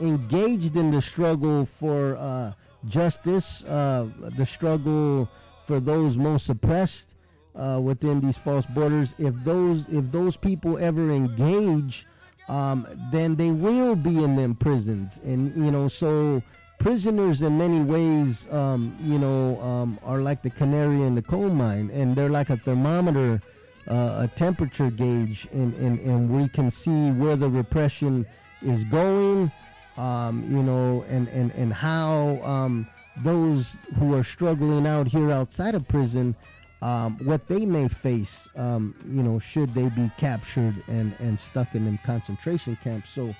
engaged 0.00 0.76
in 0.76 0.90
the 0.90 1.02
struggle 1.02 1.68
for 1.78 2.16
uh, 2.16 2.52
justice, 2.88 3.62
uh, 3.64 4.08
the 4.36 4.46
struggle 4.46 5.28
for 5.66 5.78
those 5.78 6.16
most 6.16 6.48
oppressed 6.48 7.08
uh, 7.54 7.78
within 7.82 8.20
these 8.20 8.36
false 8.36 8.64
borders. 8.66 9.10
If 9.18 9.34
those 9.44 9.84
if 9.92 10.10
those 10.10 10.36
people 10.36 10.78
ever 10.78 11.10
engage, 11.10 12.06
um, 12.48 12.86
then 13.12 13.36
they 13.36 13.50
will 13.50 13.94
be 13.94 14.24
in 14.24 14.36
them 14.36 14.54
prisons, 14.54 15.18
and 15.22 15.54
you 15.54 15.70
know 15.70 15.88
so. 15.88 16.42
Prisoners, 16.78 17.42
in 17.42 17.58
many 17.58 17.80
ways, 17.80 18.46
um, 18.52 18.96
you 19.02 19.18
know, 19.18 19.60
um, 19.60 19.98
are 20.04 20.20
like 20.20 20.42
the 20.42 20.50
canary 20.50 21.02
in 21.02 21.14
the 21.14 21.22
coal 21.22 21.48
mine, 21.48 21.90
and 21.92 22.14
they're 22.14 22.30
like 22.30 22.50
a 22.50 22.56
thermometer, 22.56 23.40
uh, 23.88 24.26
a 24.26 24.30
temperature 24.36 24.90
gauge, 24.90 25.48
and, 25.52 25.74
and, 25.74 25.98
and 26.00 26.30
we 26.30 26.48
can 26.48 26.70
see 26.70 27.10
where 27.12 27.36
the 27.36 27.48
repression 27.48 28.26
is 28.62 28.84
going, 28.84 29.50
um, 29.96 30.46
you 30.50 30.62
know, 30.62 31.04
and, 31.08 31.28
and, 31.28 31.50
and 31.52 31.72
how 31.72 32.40
um, 32.42 32.86
those 33.24 33.76
who 33.98 34.14
are 34.14 34.24
struggling 34.24 34.86
out 34.86 35.08
here 35.08 35.30
outside 35.30 35.74
of 35.74 35.86
prison, 35.88 36.34
um, 36.82 37.16
what 37.24 37.48
they 37.48 37.64
may 37.64 37.88
face, 37.88 38.48
um, 38.56 38.94
you 39.08 39.22
know, 39.22 39.38
should 39.38 39.72
they 39.74 39.88
be 39.88 40.10
captured 40.18 40.74
and, 40.88 41.14
and 41.18 41.40
stuck 41.40 41.74
in 41.74 41.84
them 41.84 41.98
concentration 42.04 42.76
camps. 42.84 43.10
So 43.10 43.34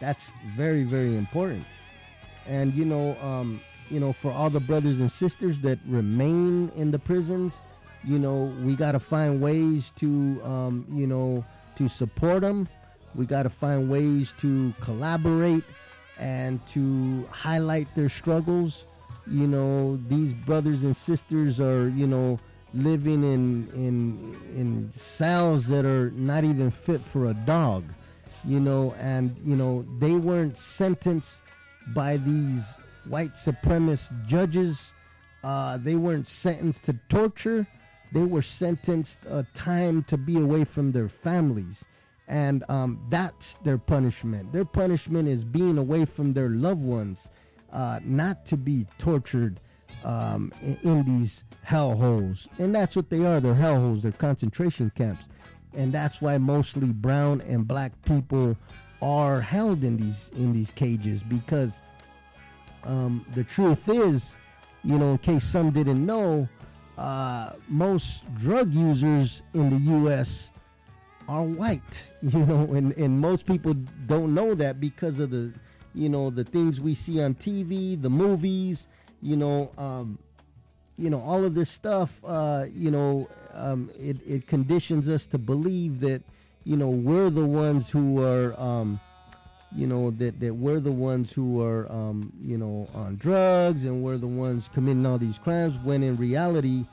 that's 0.00 0.32
very, 0.56 0.82
very 0.82 1.16
important. 1.16 1.64
And, 2.48 2.74
you 2.74 2.84
know, 2.84 3.16
um, 3.20 3.60
you 3.90 4.00
know, 4.00 4.12
for 4.12 4.32
all 4.32 4.50
the 4.50 4.60
brothers 4.60 5.00
and 5.00 5.10
sisters 5.10 5.60
that 5.60 5.78
remain 5.86 6.70
in 6.76 6.90
the 6.90 6.98
prisons, 6.98 7.52
you 8.04 8.18
know, 8.18 8.52
we 8.64 8.74
got 8.74 8.92
to 8.92 9.00
find 9.00 9.40
ways 9.40 9.92
to, 9.96 10.40
um, 10.44 10.86
you 10.90 11.06
know, 11.06 11.44
to 11.76 11.88
support 11.88 12.42
them. 12.42 12.68
We 13.14 13.26
got 13.26 13.42
to 13.44 13.50
find 13.50 13.90
ways 13.90 14.32
to 14.40 14.72
collaborate 14.80 15.64
and 16.18 16.66
to 16.68 17.28
highlight 17.30 17.94
their 17.94 18.08
struggles. 18.08 18.84
You 19.26 19.46
know, 19.46 20.00
these 20.08 20.32
brothers 20.32 20.82
and 20.82 20.96
sisters 20.96 21.60
are, 21.60 21.88
you 21.90 22.06
know, 22.06 22.40
living 22.74 23.22
in 23.22 23.68
in 23.74 24.36
in 24.56 24.92
cells 24.92 25.66
that 25.66 25.84
are 25.84 26.10
not 26.12 26.44
even 26.44 26.70
fit 26.70 27.00
for 27.12 27.26
a 27.26 27.34
dog. 27.34 27.84
You 28.44 28.58
know, 28.58 28.94
and 28.98 29.36
you 29.44 29.54
know, 29.54 29.84
they 29.98 30.12
weren't 30.12 30.58
sentenced 30.58 31.42
by 31.88 32.16
these 32.18 32.64
white 33.08 33.34
supremacist 33.34 34.26
judges. 34.26 34.78
Uh, 35.42 35.76
they 35.78 35.96
weren't 35.96 36.28
sentenced 36.28 36.84
to 36.84 36.98
torture. 37.08 37.66
They 38.12 38.22
were 38.22 38.42
sentenced 38.42 39.18
a 39.28 39.44
time 39.54 40.04
to 40.04 40.16
be 40.16 40.36
away 40.36 40.64
from 40.64 40.92
their 40.92 41.08
families 41.08 41.84
and 42.28 42.64
um, 42.68 42.98
that's 43.10 43.54
their 43.62 43.78
punishment. 43.78 44.52
Their 44.52 44.64
punishment 44.64 45.28
is 45.28 45.44
being 45.44 45.78
away 45.78 46.04
from 46.04 46.32
their 46.32 46.48
loved 46.48 46.82
ones, 46.82 47.18
uh, 47.72 48.00
not 48.04 48.46
to 48.46 48.56
be 48.56 48.86
tortured 48.98 49.60
um, 50.04 50.50
in, 50.62 50.78
in 50.82 51.18
these 51.20 51.44
hellholes, 51.66 52.46
and 52.58 52.74
that's 52.74 52.96
what 52.96 53.10
they 53.10 53.24
are. 53.24 53.38
They're 53.38 53.54
hellholes. 53.54 54.02
They're 54.02 54.12
concentration 54.12 54.90
camps, 54.96 55.24
and 55.74 55.92
that's 55.92 56.22
why 56.22 56.38
mostly 56.38 56.86
brown 56.86 57.42
and 57.42 57.68
black 57.68 57.92
people 58.02 58.56
are 59.02 59.40
held 59.40 59.82
in 59.82 59.96
these 59.96 60.30
in 60.36 60.52
these 60.52 60.70
cages 60.70 61.22
because 61.24 61.72
um, 62.84 63.26
the 63.34 63.44
truth 63.44 63.88
is, 63.88 64.32
you 64.84 64.96
know, 64.98 65.12
in 65.12 65.18
case 65.18 65.44
some 65.44 65.70
didn't 65.70 66.04
know, 66.04 66.48
uh, 66.96 67.50
most 67.68 68.22
drug 68.36 68.72
users 68.72 69.42
in 69.54 69.70
the 69.70 69.76
U.S. 69.92 70.50
are 71.28 71.44
white. 71.44 71.82
You 72.22 72.46
know, 72.46 72.72
and, 72.72 72.92
and 72.92 73.20
most 73.20 73.46
people 73.46 73.74
don't 74.06 74.32
know 74.32 74.54
that 74.54 74.80
because 74.80 75.18
of 75.18 75.30
the, 75.30 75.52
you 75.92 76.08
know, 76.08 76.30
the 76.30 76.44
things 76.44 76.80
we 76.80 76.94
see 76.94 77.20
on 77.20 77.34
TV, 77.34 78.00
the 78.00 78.08
movies, 78.08 78.86
you 79.20 79.36
know, 79.36 79.72
um, 79.76 80.20
you 80.96 81.10
know, 81.10 81.20
all 81.20 81.44
of 81.44 81.56
this 81.56 81.68
stuff. 81.68 82.10
Uh, 82.24 82.66
you 82.72 82.92
know, 82.92 83.28
um, 83.54 83.90
it 83.98 84.18
it 84.24 84.46
conditions 84.46 85.08
us 85.08 85.26
to 85.26 85.38
believe 85.38 85.98
that, 85.98 86.22
you 86.64 86.76
know, 86.76 86.88
we're 86.88 87.30
the 87.30 87.44
ones 87.44 87.88
who 87.88 88.22
are. 88.22 88.58
Um, 88.60 89.00
you 89.74 89.86
know 89.86 90.10
that 90.10 90.38
that 90.38 90.54
we're 90.54 90.80
the 90.80 90.92
ones 90.92 91.32
who 91.32 91.62
are 91.62 91.90
um, 91.90 92.30
you 92.44 92.58
know 92.58 92.86
on 92.94 93.16
drugs 93.16 93.84
and 93.84 94.02
we're 94.02 94.18
the 94.18 94.26
ones 94.26 94.68
committing 94.74 95.06
all 95.06 95.16
these 95.16 95.38
crimes 95.38 95.74
when 95.82 96.02
in 96.02 96.14
reality 96.16 96.84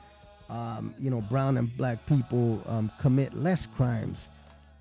um, 0.48 0.94
you 0.98 1.10
know 1.10 1.20
brown 1.20 1.58
and 1.58 1.76
black 1.76 2.06
people 2.06 2.62
um, 2.66 2.90
commit 2.98 3.34
less 3.34 3.66
crimes 3.76 4.16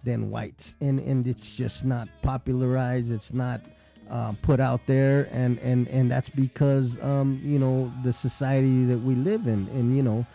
than 0.03 0.29
whites. 0.29 0.73
And 0.81 0.99
and 0.99 1.27
it's 1.27 1.55
just 1.55 1.85
not 1.85 2.07
popularized. 2.21 3.11
It's 3.11 3.33
not 3.33 3.61
uh, 4.09 4.33
put 4.41 4.59
out 4.59 4.81
there. 4.85 5.29
And 5.31 5.59
and 5.59 5.87
and 5.89 6.09
that's 6.09 6.29
because 6.29 7.01
um, 7.03 7.39
you 7.43 7.59
know 7.59 7.91
the 8.03 8.13
society 8.13 8.85
that 8.85 8.99
we 8.99 9.15
live 9.15 9.47
in. 9.47 9.67
And 9.73 9.95
you 9.95 10.03
know 10.03 10.25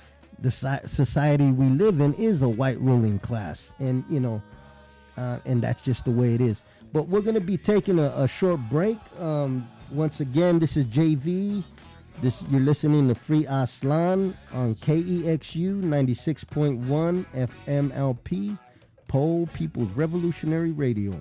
the 0.44 0.80
society 0.86 1.50
we 1.50 1.66
live 1.66 2.00
in 2.00 2.14
is 2.14 2.42
a 2.42 2.48
white 2.48 2.80
ruling 2.80 3.18
class 3.18 3.72
and 3.78 4.04
you 4.08 4.20
know 4.20 4.40
uh, 5.16 5.38
and 5.44 5.62
that's 5.62 5.80
just 5.82 6.04
the 6.04 6.10
way 6.10 6.34
it 6.34 6.40
is 6.40 6.62
but 6.94 7.08
we're 7.08 7.22
going 7.22 7.34
to 7.34 7.40
be 7.40 7.58
taking 7.58 7.98
a, 7.98 8.14
a 8.16 8.28
short 8.28 8.60
break. 8.70 8.98
Um, 9.18 9.68
once 9.90 10.20
again, 10.20 10.60
this 10.60 10.76
is 10.76 10.86
JV. 10.86 11.64
This 12.22 12.40
you're 12.48 12.60
listening 12.60 13.08
to 13.08 13.16
Free 13.16 13.44
Aztlan 13.46 14.32
on 14.52 14.76
KEXU 14.76 15.82
96.1 15.82 17.26
FMLP, 17.66 18.56
Poor 19.08 19.46
People's 19.48 19.90
Revolutionary 19.90 20.70
Radio. 20.70 21.18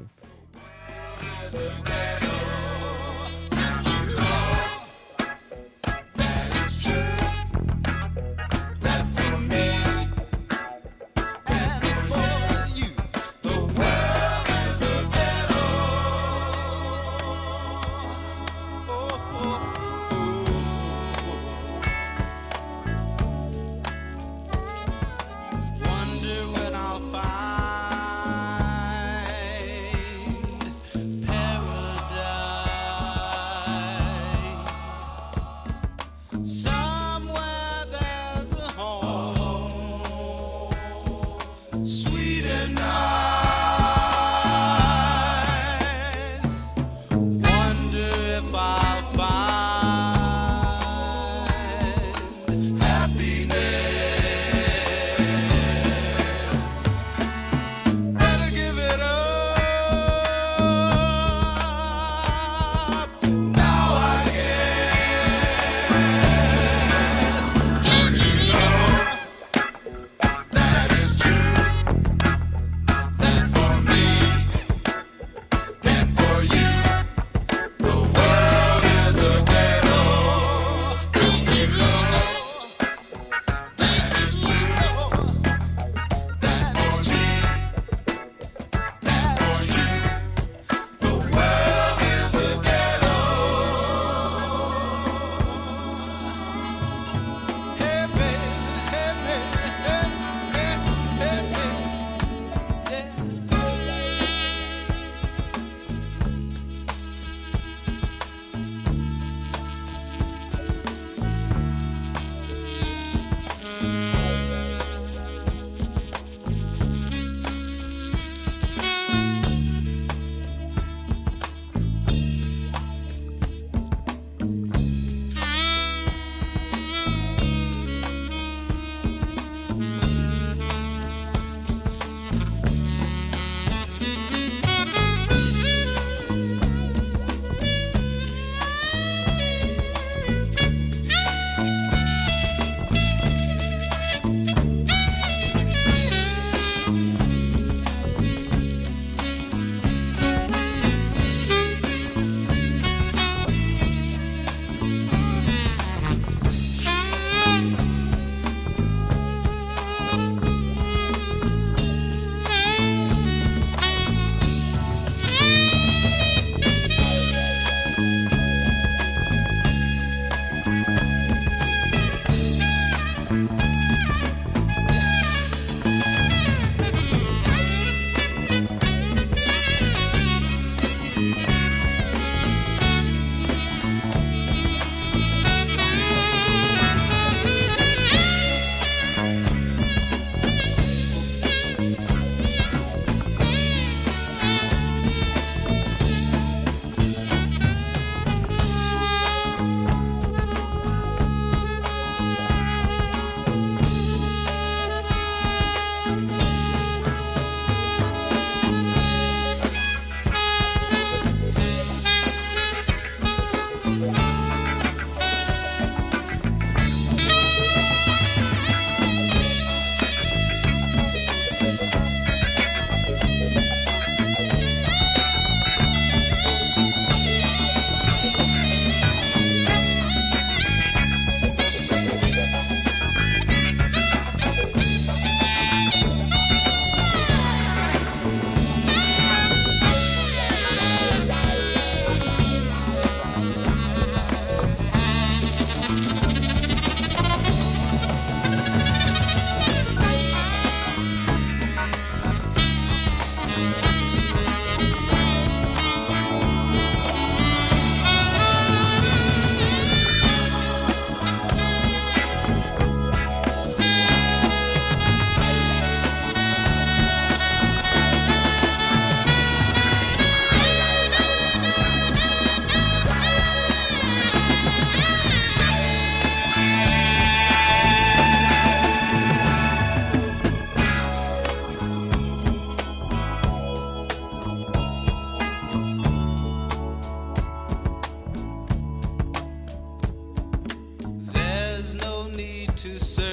to 292.83 293.00
search 293.00 293.24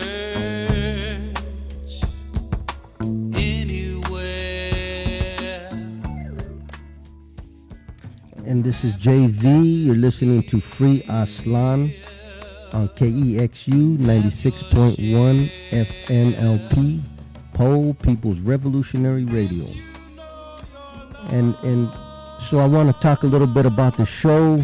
anywhere. 3.34 4.20
And 8.46 8.62
this 8.62 8.84
is 8.84 8.94
JV. 8.94 9.86
You're 9.86 9.96
listening 9.96 10.44
to 10.44 10.60
Free 10.60 11.02
Aztlan 11.08 11.92
on 12.72 12.88
KEXU 12.90 13.98
96.1 13.98 15.50
FMLP, 15.70 17.00
Poor 17.52 17.92
People's 17.94 18.38
Revolutionary 18.38 19.24
Radio. 19.24 19.66
And 21.30 21.56
and 21.64 21.88
so 22.48 22.60
I 22.60 22.66
want 22.66 22.94
to 22.94 23.02
talk 23.02 23.24
a 23.24 23.26
little 23.26 23.48
bit 23.48 23.66
about 23.66 23.96
the 23.96 24.06
show. 24.06 24.62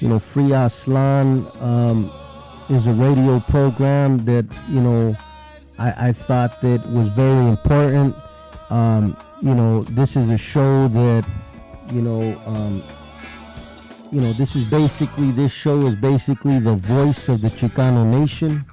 You 0.00 0.08
know, 0.08 0.18
Free 0.18 0.48
Aztlan. 0.48 1.46
Um, 1.62 2.10
is 2.70 2.86
a 2.86 2.92
radio 2.92 3.40
program 3.40 4.18
that 4.18 4.46
you 4.68 4.80
know 4.80 5.16
I, 5.78 6.08
I 6.08 6.12
thought 6.12 6.60
that 6.60 6.80
was 6.90 7.08
very 7.08 7.46
important. 7.46 8.14
Um, 8.70 9.16
you 9.42 9.54
know, 9.54 9.82
this 9.82 10.16
is 10.16 10.28
a 10.30 10.38
show 10.38 10.88
that 10.88 11.26
you 11.92 12.02
know 12.02 12.40
um, 12.46 12.82
you 14.12 14.20
know, 14.20 14.32
this 14.32 14.56
is 14.56 14.64
basically, 14.64 15.30
this 15.30 15.52
show 15.52 15.86
is 15.86 15.94
basically 15.94 16.58
the 16.58 16.74
voice 16.74 17.28
of 17.28 17.40
the 17.40 17.48
Chicano 17.48 18.04
nation. 18.04 18.64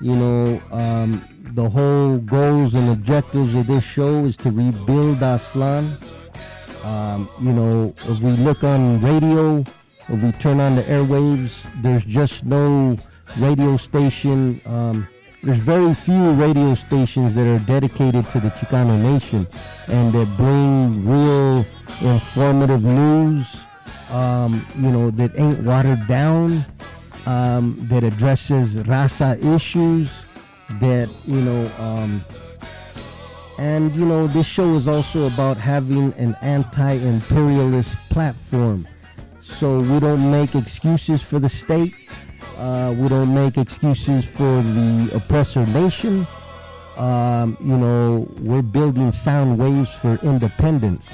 You 0.00 0.16
know, 0.16 0.62
um, 0.72 1.24
the 1.54 1.68
whole 1.68 2.18
goals 2.18 2.74
and 2.74 2.90
objectives 2.90 3.54
of 3.54 3.68
this 3.68 3.84
show 3.84 4.24
is 4.24 4.36
to 4.38 4.50
rebuild 4.50 5.18
Aztlan. 5.18 5.94
Um, 6.84 7.28
you 7.40 7.52
know, 7.52 7.94
if 7.96 8.20
we 8.20 8.32
look 8.32 8.64
on 8.64 9.00
radio, 9.00 9.60
if 10.08 10.22
we 10.22 10.32
turn 10.32 10.58
on 10.58 10.74
the 10.74 10.82
airwaves, 10.82 11.52
there's 11.80 12.04
just 12.04 12.44
no 12.44 12.96
radio 13.38 13.76
station. 13.76 14.60
Um, 14.66 15.06
there's 15.42 15.58
very 15.58 15.94
few 15.94 16.32
radio 16.32 16.74
stations 16.74 17.34
that 17.34 17.46
are 17.46 17.64
dedicated 17.66 18.24
to 18.30 18.40
the 18.40 18.48
Chicano 18.50 19.00
nation 19.00 19.46
and 19.88 20.12
that 20.12 20.28
bring 20.36 21.06
real 21.06 21.66
informative 22.00 22.82
news 22.82 23.46
um, 24.14 24.64
you 24.76 24.90
know, 24.90 25.10
that 25.10 25.36
ain't 25.38 25.60
watered 25.64 26.06
down, 26.06 26.64
um, 27.26 27.76
that 27.90 28.04
addresses 28.04 28.74
raza 28.84 29.42
issues, 29.56 30.10
that, 30.80 31.08
you 31.26 31.40
know, 31.40 31.70
um, 31.78 32.24
and, 33.58 33.94
you 33.94 34.04
know, 34.04 34.26
this 34.26 34.46
show 34.46 34.74
is 34.74 34.88
also 34.88 35.26
about 35.26 35.56
having 35.56 36.12
an 36.14 36.36
anti 36.42 36.92
imperialist 36.92 37.96
platform. 38.10 38.86
So 39.42 39.80
we 39.80 40.00
don't 40.00 40.30
make 40.30 40.54
excuses 40.54 41.22
for 41.22 41.38
the 41.38 41.48
state. 41.48 41.94
Uh, 42.58 42.94
we 42.96 43.08
don't 43.08 43.34
make 43.34 43.56
excuses 43.58 44.24
for 44.24 44.62
the 44.62 45.10
oppressor 45.14 45.66
nation. 45.66 46.26
Um, 46.96 47.56
you 47.60 47.76
know, 47.76 48.28
we're 48.40 48.62
building 48.62 49.10
sound 49.12 49.58
waves 49.58 49.90
for 49.90 50.14
independence 50.22 51.08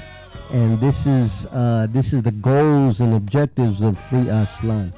and 0.53 0.79
this 0.79 1.05
is 1.05 1.45
uh, 1.47 1.87
this 1.89 2.13
is 2.13 2.23
the 2.23 2.31
goals 2.31 2.99
and 2.99 3.13
objectives 3.13 3.81
of 3.81 3.97
Free 4.09 4.25
Aztlan. 4.25 4.93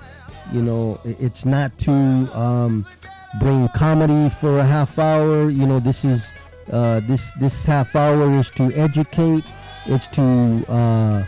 You 0.52 0.62
know, 0.62 1.00
it's 1.04 1.46
not 1.46 1.78
to 1.80 1.92
um, 1.92 2.86
bring 3.40 3.68
comedy 3.70 4.30
for 4.42 4.60
a 4.60 4.66
half 4.66 4.98
hour. 4.98 5.50
You 5.50 5.68
know, 5.68 5.80
this 5.80 6.04
is 6.04 6.26
uh, 6.72 7.02
this 7.02 7.32
this 7.40 7.66
half 7.66 7.96
hour 7.96 8.30
is 8.40 8.50
to 8.52 8.72
educate. 8.74 9.44
It's 9.86 10.08
to 10.08 10.66
uh, 10.72 11.26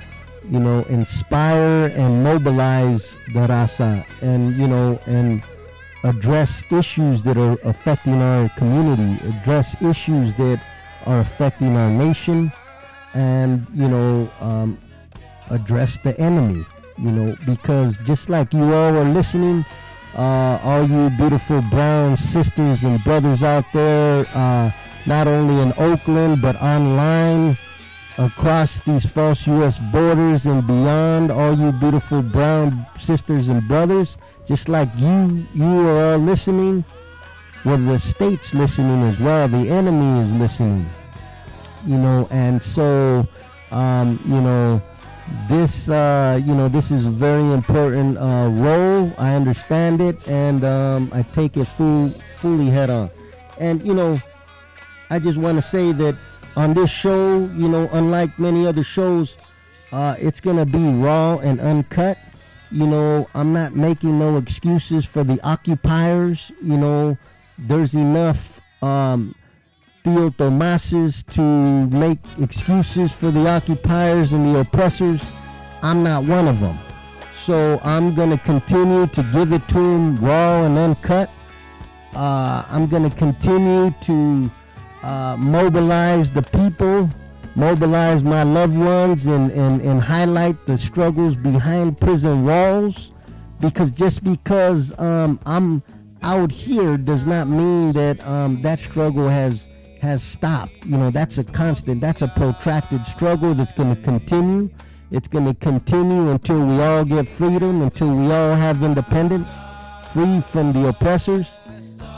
you 0.50 0.60
know 0.60 0.82
inspire 0.90 1.88
and 1.96 2.24
mobilize 2.24 3.14
the 3.34 3.48
raza, 3.48 4.06
and 4.22 4.56
you 4.56 4.68
know 4.68 5.00
and 5.06 5.44
address 6.04 6.64
issues 6.72 7.24
that 7.24 7.38
are 7.38 7.58
affecting 7.64 8.22
our 8.22 8.50
community, 8.58 9.18
address 9.28 9.76
issues 9.82 10.34
that 10.36 10.62
are 11.06 11.20
affecting 11.20 11.76
our 11.76 11.90
nation 11.90 12.52
and 13.14 13.66
you 13.74 13.88
know 13.88 14.30
um, 14.42 14.78
address 15.50 15.98
the 16.04 16.20
enemy 16.20 16.66
you 16.98 17.12
know 17.12 17.36
because 17.46 17.98
just 18.06 18.30
like 18.30 18.54
you 18.54 18.64
all 18.64 18.96
are 18.96 19.10
listening 19.10 19.66
uh, 20.18 20.60
all 20.64 20.88
you 20.88 21.10
beautiful 21.12 21.62
brown 21.70 22.18
sisters 22.18 22.84
and 22.84 23.04
brothers 23.04 23.42
out 23.44 23.66
there 23.74 24.26
uh, 24.34 24.72
not 25.06 25.28
only 25.28 25.62
in 25.62 25.74
oakland 25.78 26.42
but 26.42 26.56
online 26.62 27.58
across 28.18 28.80
these 28.86 29.06
false 29.06 29.46
u.s 29.48 29.80
borders 29.92 30.46
and 30.46 30.66
beyond 30.66 31.32
all 31.32 31.54
you 31.54 31.72
beautiful 31.74 32.22
brown 32.22 32.86
sisters 33.00 33.50
and 33.50 33.68
brothers 33.68 34.18
just 34.48 34.70
like 34.70 34.90
you 34.98 35.46
you 35.54 35.88
are 35.88 36.14
all 36.14 36.18
listening 36.18 36.84
well 37.66 37.78
the 37.78 38.00
state's 38.00 38.54
listening 38.54 39.04
as 39.04 39.20
well 39.20 39.48
the 39.48 39.70
enemy 39.70 40.22
is 40.22 40.34
listening 40.34 40.86
you 41.86 41.98
know, 41.98 42.28
and 42.32 42.62
so, 42.62 43.28
um, 43.72 44.20
you 44.26 44.42
know, 44.42 44.82
this, 45.48 45.88
uh, 45.90 46.40
you 46.44 46.54
know, 46.54 46.68
this 46.68 46.92
is 46.92 47.06
a 47.06 47.10
very 47.10 47.52
important 47.52 48.18
uh, 48.18 48.50
role. 48.52 49.12
I 49.18 49.36
understand 49.36 50.02
it, 50.02 50.28
and 50.28 50.64
um, 50.64 51.10
I 51.14 51.22
take 51.22 51.58
it 51.58 51.66
full, 51.66 52.10
fully 52.40 52.70
head 52.70 52.90
on. 52.90 53.10
And 53.60 53.86
you 53.86 53.94
know, 53.94 54.20
I 55.10 55.20
just 55.20 55.38
want 55.38 55.58
to 55.58 55.62
say 55.62 55.92
that 55.94 56.16
on 56.56 56.74
this 56.74 56.90
show, 56.90 57.40
you 57.56 57.68
know, 57.68 57.90
unlike 57.92 58.38
many 58.40 58.66
other 58.66 58.84
shows, 58.84 59.36
uh, 59.92 60.16
it's 60.20 60.40
gonna 60.40 60.66
be 60.66 60.84
raw 60.94 61.38
and 61.40 61.60
uncut. 61.60 62.18
You 62.72 62.88
know, 62.88 63.28
I'm 63.34 63.54
not 63.54 63.76
making 63.76 64.20
no 64.20 64.38
excuses 64.38 65.06
for 65.06 65.24
the 65.24 65.40
occupiers. 65.42 66.52
You 66.62 66.78
know, 66.78 67.18
there's 67.58 67.94
enough. 67.94 68.60
Um, 68.82 69.36
Tío 70.06 70.30
Tomases 70.38 71.24
to 71.34 71.42
make 71.98 72.20
excuses 72.40 73.12
for 73.12 73.32
the 73.32 73.48
occupiers 73.48 74.34
and 74.34 74.54
the 74.54 74.60
oppressors. 74.60 75.20
I'm 75.82 76.04
not 76.04 76.24
one 76.26 76.48
of 76.48 76.60
them. 76.60 76.78
So 77.44 77.80
I'm 77.84 78.14
going 78.14 78.30
to 78.30 78.38
continue 78.38 79.08
to 79.08 79.24
give 79.34 79.52
it 79.52 79.68
to 79.70 79.74
them 79.74 80.18
raw 80.18 80.64
and 80.64 80.78
uncut. 80.78 81.32
Uh, 82.14 82.64
I'm 82.70 82.86
going 82.88 83.10
to 83.10 83.16
continue 83.16 83.92
to 84.04 84.52
uh, 85.06 85.38
mobilize 85.38 86.32
the 86.32 86.42
people, 86.42 87.08
mobilize 87.56 88.24
my 88.24 88.42
loved 88.42 88.76
ones, 88.76 89.28
and, 89.28 89.52
and, 89.52 89.80
and 89.82 90.02
highlight 90.02 90.66
the 90.66 90.78
struggles 90.78 91.36
behind 91.36 92.00
prison 92.00 92.44
walls. 92.44 93.12
Because 93.60 93.92
just 93.92 94.24
because 94.24 94.98
um, 95.00 95.40
I'm 95.46 95.84
out 96.24 96.52
here 96.52 96.98
does 96.98 97.26
not 97.26 97.48
mean 97.48 97.92
that 97.94 98.26
um, 98.28 98.62
that 98.64 98.80
struggle 98.80 99.30
has 99.30 99.70
has 100.02 100.22
stopped. 100.22 100.86
You 100.86 100.98
know, 100.98 101.12
that's 101.12 101.38
a 101.38 101.44
constant, 101.44 102.02
that's 102.02 102.22
a 102.22 102.28
protracted 102.28 103.06
struggle 103.06 103.54
that's 103.54 103.72
going 103.72 103.96
to 103.96 104.02
continue. 104.02 104.70
It's 105.12 105.28
going 105.28 105.46
to 105.46 105.54
continue 105.54 106.32
until 106.32 106.66
we 106.66 106.82
all 106.82 107.06
get 107.06 107.28
freedom, 107.28 107.82
until 107.82 108.16
we 108.16 108.32
all 108.32 108.56
have 108.56 108.84
independence, 108.84 109.48
free 110.14 110.42
from 110.42 110.74
the 110.74 110.90
oppressors. 110.90 111.48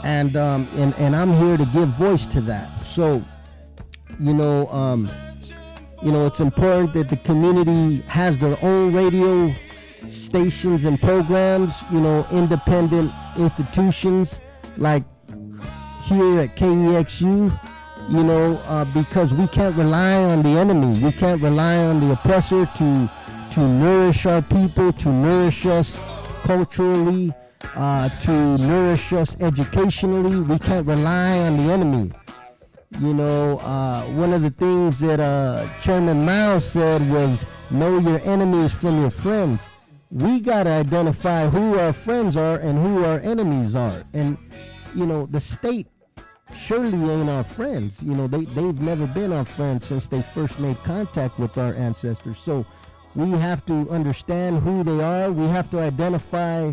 And, 0.04 0.36
um, 0.36 0.68
and, 0.76 0.94
and 0.96 1.14
I'm 1.14 1.32
here 1.32 1.56
to 1.56 1.64
give 1.66 1.88
voice 1.90 2.26
to 2.26 2.40
that. 2.42 2.77
So, 2.98 3.22
you 4.18 4.34
know, 4.34 4.66
um, 4.72 5.08
you 6.02 6.10
know, 6.10 6.26
it's 6.26 6.40
important 6.40 6.94
that 6.94 7.08
the 7.08 7.16
community 7.18 7.98
has 8.08 8.36
their 8.40 8.58
own 8.60 8.92
radio 8.92 9.54
stations 10.10 10.84
and 10.84 11.00
programs, 11.00 11.72
you 11.92 12.00
know, 12.00 12.26
independent 12.32 13.12
institutions 13.36 14.40
like 14.78 15.04
here 16.06 16.40
at 16.40 16.56
KEXU 16.56 17.56
you 18.08 18.24
know, 18.24 18.56
uh, 18.66 18.84
because 18.86 19.32
we 19.32 19.46
can't 19.46 19.76
rely 19.76 20.14
on 20.14 20.42
the 20.42 20.48
enemy. 20.48 20.98
We 20.98 21.12
can't 21.12 21.40
rely 21.40 21.76
on 21.76 22.00
the 22.00 22.14
oppressor 22.14 22.66
to 22.78 23.10
to 23.52 23.60
nourish 23.60 24.26
our 24.26 24.42
people, 24.42 24.92
to 24.92 25.08
nourish 25.08 25.66
us 25.66 25.96
culturally, 26.42 27.32
uh, 27.76 28.08
to 28.22 28.58
nourish 28.66 29.12
us 29.12 29.36
educationally. 29.38 30.40
We 30.40 30.58
can't 30.58 30.86
rely 30.86 31.38
on 31.38 31.58
the 31.58 31.72
enemy. 31.72 32.12
You 33.00 33.14
know, 33.14 33.58
uh, 33.58 34.02
one 34.12 34.32
of 34.32 34.42
the 34.42 34.50
things 34.50 34.98
that 35.00 35.20
uh, 35.20 35.68
Chairman 35.82 36.24
Mao 36.24 36.58
said 36.58 37.08
was, 37.10 37.44
"Know 37.70 37.98
your 37.98 38.20
enemies 38.20 38.72
from 38.72 39.00
your 39.00 39.10
friends." 39.10 39.60
We 40.10 40.40
got 40.40 40.64
to 40.64 40.70
identify 40.70 41.48
who 41.48 41.78
our 41.78 41.92
friends 41.92 42.34
are 42.36 42.56
and 42.56 42.78
who 42.78 43.04
our 43.04 43.20
enemies 43.20 43.74
are, 43.74 44.02
and 44.14 44.38
you 44.94 45.04
know, 45.04 45.26
the 45.26 45.40
state 45.40 45.86
surely 46.56 46.98
ain't 47.10 47.28
our 47.28 47.44
friends. 47.44 47.94
You 48.00 48.14
know, 48.14 48.26
they, 48.26 48.44
they've 48.46 48.80
never 48.80 49.06
been 49.06 49.32
our 49.32 49.44
friends 49.44 49.86
since 49.86 50.06
they 50.06 50.22
first 50.22 50.58
made 50.60 50.76
contact 50.78 51.38
with 51.38 51.56
our 51.58 51.74
ancestors. 51.74 52.38
So 52.44 52.64
we 53.14 53.30
have 53.32 53.64
to 53.66 53.88
understand 53.90 54.62
who 54.62 54.82
they 54.82 55.02
are. 55.02 55.30
We 55.30 55.46
have 55.46 55.70
to 55.70 55.78
identify 55.80 56.72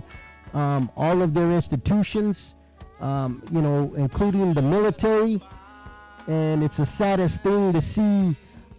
um, 0.53 0.89
all 0.95 1.21
of 1.21 1.33
their 1.33 1.51
institutions, 1.51 2.55
um, 3.01 3.43
you 3.51 3.61
know, 3.61 3.93
including 3.95 4.53
the 4.53 4.61
military. 4.61 5.41
And 6.27 6.63
it's 6.63 6.77
the 6.77 6.85
saddest 6.85 7.43
thing 7.43 7.73
to 7.73 7.81
see 7.81 8.35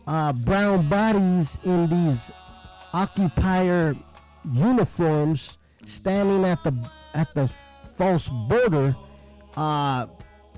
uh, 0.06 0.32
brown 0.32 0.88
bodies 0.88 1.58
in 1.64 1.88
these 1.88 2.18
occupier 2.92 3.96
uniforms 4.52 5.58
standing 5.86 6.44
at 6.44 6.62
the 6.64 6.74
at 7.14 7.32
the 7.34 7.48
false 7.96 8.28
border 8.48 8.94
uh, 9.56 10.06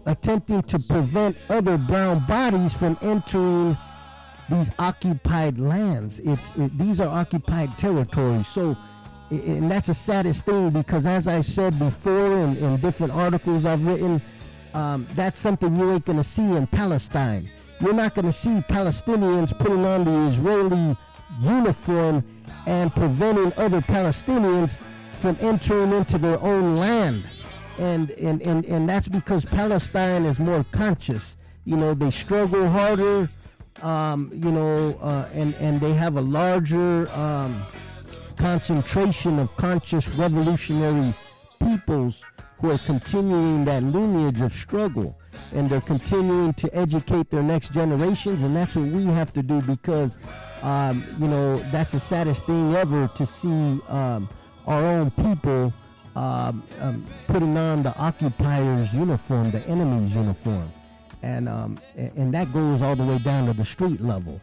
attempting 0.07 0.62
to 0.62 0.79
prevent 0.79 1.37
other 1.48 1.79
brown 1.79 2.24
bodies 2.27 2.72
from 2.72 2.96
entering 3.03 3.77
these 4.48 4.70
occupied 4.79 5.59
lands. 5.59 6.20
It's 6.20 6.42
it, 6.57 6.77
these 6.79 7.01
are 7.01 7.09
occupied 7.09 7.77
territories. 7.79 8.46
So, 8.48 8.77
and 9.31 9.70
that's 9.70 9.88
the 9.88 9.94
saddest 9.94 10.46
thing 10.46 10.70
because, 10.70 11.07
as 11.07 11.29
I 11.29 11.42
said 11.42 11.79
before 11.79 12.38
in, 12.40 12.57
in 12.57 12.81
different 12.81 13.12
articles 13.12 13.64
I've 13.64 13.85
written, 13.87 14.22
um, 14.74 15.07
that's 15.14 15.40
something 15.40 15.76
you 15.76 15.92
ain't 15.92 16.04
gonna 16.04 16.24
see 16.24 16.42
in 16.42 16.66
Palestine. 16.66 17.48
You're 17.81 17.94
not 17.94 18.14
gonna 18.14 18.33
see 18.33 18.61
Palestinians 18.68 19.57
putting 19.59 19.85
on 19.85 20.04
the 20.04 20.31
Israeli 20.31 20.96
uniform 21.40 22.24
and 22.66 22.92
preventing 22.92 23.52
other 23.57 23.81
Palestinians 23.81 24.78
from 25.20 25.37
entering 25.40 25.92
into 25.92 26.18
their 26.18 26.40
own 26.40 26.76
land. 26.76 27.24
And, 27.78 28.11
and, 28.11 28.42
and, 28.42 28.64
and 28.64 28.88
that's 28.88 29.09
because 29.09 29.44
Palestine 29.44 30.24
is 30.24 30.38
more 30.38 30.64
conscious. 30.72 31.37
You 31.64 31.76
know, 31.76 31.94
they 31.94 32.11
struggle 32.11 32.68
harder, 32.68 33.28
um, 33.83 34.31
you 34.35 34.50
know, 34.50 34.98
uh, 35.00 35.28
and, 35.33 35.54
and 35.57 35.81
they 35.81 35.92
have 35.94 36.16
a 36.16 36.20
larger 36.20 37.09
um, 37.12 37.62
concentration 38.37 39.38
of 39.38 39.54
conscious 39.57 40.09
revolutionary 40.09 41.14
peoples 41.61 42.20
who 42.60 42.70
are 42.70 42.78
continuing 42.78 43.64
that 43.64 43.82
lineage 43.82 44.40
of 44.40 44.52
struggle 44.52 45.16
and 45.52 45.68
they're 45.68 45.80
continuing 45.80 46.52
to 46.54 46.74
educate 46.74 47.30
their 47.30 47.42
next 47.42 47.72
generations 47.72 48.42
and 48.42 48.54
that's 48.54 48.74
what 48.74 48.86
we 48.86 49.04
have 49.04 49.32
to 49.32 49.42
do 49.42 49.60
because 49.62 50.18
um, 50.62 51.04
you 51.20 51.28
know 51.28 51.56
that's 51.70 51.92
the 51.92 52.00
saddest 52.00 52.44
thing 52.44 52.74
ever 52.74 53.08
to 53.16 53.26
see 53.26 53.80
um, 53.88 54.28
our 54.66 54.84
own 54.84 55.10
people 55.12 55.72
um, 56.16 56.62
um 56.80 57.06
putting 57.28 57.56
on 57.56 57.82
the 57.82 57.96
occupiers 57.96 58.92
uniform 58.92 59.50
the 59.50 59.64
enemy's 59.68 60.14
uniform. 60.14 60.70
And 61.22 61.48
um, 61.48 61.78
and 61.96 62.32
that 62.34 62.52
goes 62.52 62.80
all 62.82 62.96
the 62.96 63.04
way 63.04 63.18
down 63.18 63.46
to 63.46 63.52
the 63.52 63.64
street 63.64 64.00
level 64.00 64.40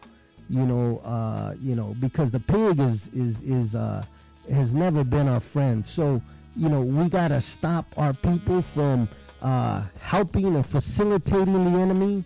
you 0.48 0.64
know 0.64 0.98
uh, 1.04 1.54
you 1.60 1.74
know 1.74 1.94
because 2.00 2.30
the 2.30 2.40
pig 2.40 2.78
is 2.78 3.08
is 3.14 3.40
is 3.42 3.74
uh, 3.74 4.04
has 4.52 4.72
never 4.72 5.04
been 5.04 5.28
our 5.28 5.40
friend. 5.40 5.84
So 5.86 6.22
you 6.56 6.68
know, 6.68 6.80
we 6.80 7.08
got 7.08 7.28
to 7.28 7.40
stop 7.40 7.86
our 7.96 8.14
people 8.14 8.62
from 8.62 9.08
uh, 9.42 9.84
helping 10.00 10.54
and 10.54 10.64
facilitating 10.64 11.72
the 11.72 11.78
enemy, 11.78 12.24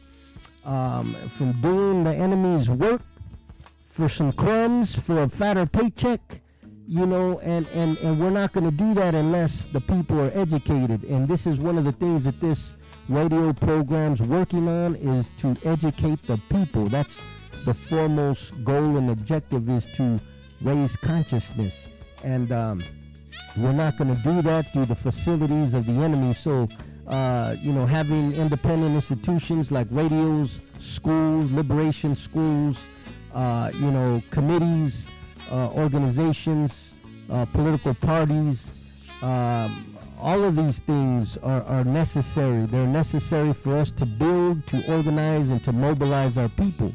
um, 0.65 1.17
from 1.37 1.61
doing 1.61 2.05
the 2.05 2.15
enemy's 2.15 2.71
work 2.71 3.03
for 3.91 4.09
some 4.09 4.33
crumbs, 4.33 4.95
for 4.95 5.25
a 5.25 5.29
fatter 5.29 5.67
paycheck, 5.67 6.21
you 6.87 7.07
know, 7.07 7.41
and, 7.41 7.67
and, 7.75 7.99
and 7.99 8.21
we're 8.21 8.31
not 8.31 8.53
going 8.53 8.65
to 8.65 8.77
do 8.77 8.95
that 8.95 9.15
unless 9.15 9.67
the 9.67 9.81
people 9.81 10.21
are 10.21 10.31
educated. 10.35 11.03
And 11.05 11.27
this 11.27 11.47
is 11.47 11.57
one 11.59 11.77
of 11.77 11.85
the 11.85 11.93
things 11.93 12.25
that 12.25 12.41
this 12.41 12.77
radio 13.09 13.53
program's 13.53 14.21
working 14.23 14.69
on 14.69 14.95
is 14.97 15.33
to 15.41 15.57
educate 15.65 16.23
the 16.23 16.41
people. 16.51 16.89
That's 16.89 17.21
the 17.65 17.75
foremost 17.75 18.53
goal 18.65 18.97
and 18.97 19.11
objective 19.11 19.69
is 19.69 19.87
to 19.97 20.21
raise 20.63 20.95
consciousness. 20.97 21.75
And, 22.23 22.53
um, 22.53 22.85
we're 23.57 23.73
not 23.73 23.97
going 23.97 24.15
to 24.15 24.23
do 24.23 24.43
that 24.43 24.73
through 24.73 24.87
the 24.87 24.95
facilities 24.95 25.75
of 25.75 25.87
the 25.87 25.93
enemy. 25.93 26.35
So, 26.35 26.69
uh, 27.07 27.57
you 27.59 27.73
know, 27.73 27.87
having 27.87 28.33
independent 28.35 28.95
institutions 28.95 29.71
like 29.71 29.87
radios, 29.91 30.59
schools, 30.79 31.51
liberation 31.51 32.17
schools, 32.17 32.81
uh, 33.35 33.71
you 33.75 33.91
know, 33.91 34.23
committees, 34.31 35.07
uh, 35.51 35.71
organizations, 35.71 36.93
uh, 37.31 37.45
political 37.47 37.95
parties, 37.95 38.71
um, 39.23 39.97
all 40.19 40.45
of 40.45 40.57
these 40.57 40.79
things 40.81 41.37
are, 41.39 41.63
are 41.63 41.85
necessary. 41.85 42.67
They're 42.67 42.87
necessary 42.87 43.53
for 43.53 43.77
us 43.77 43.91
to 43.93 44.07
build, 44.07 44.67
to 44.69 44.93
organize, 44.93 45.49
and 45.49 45.63
to 45.65 45.73
mobilize 45.73 46.37
our 46.37 46.49
people. 46.49 46.93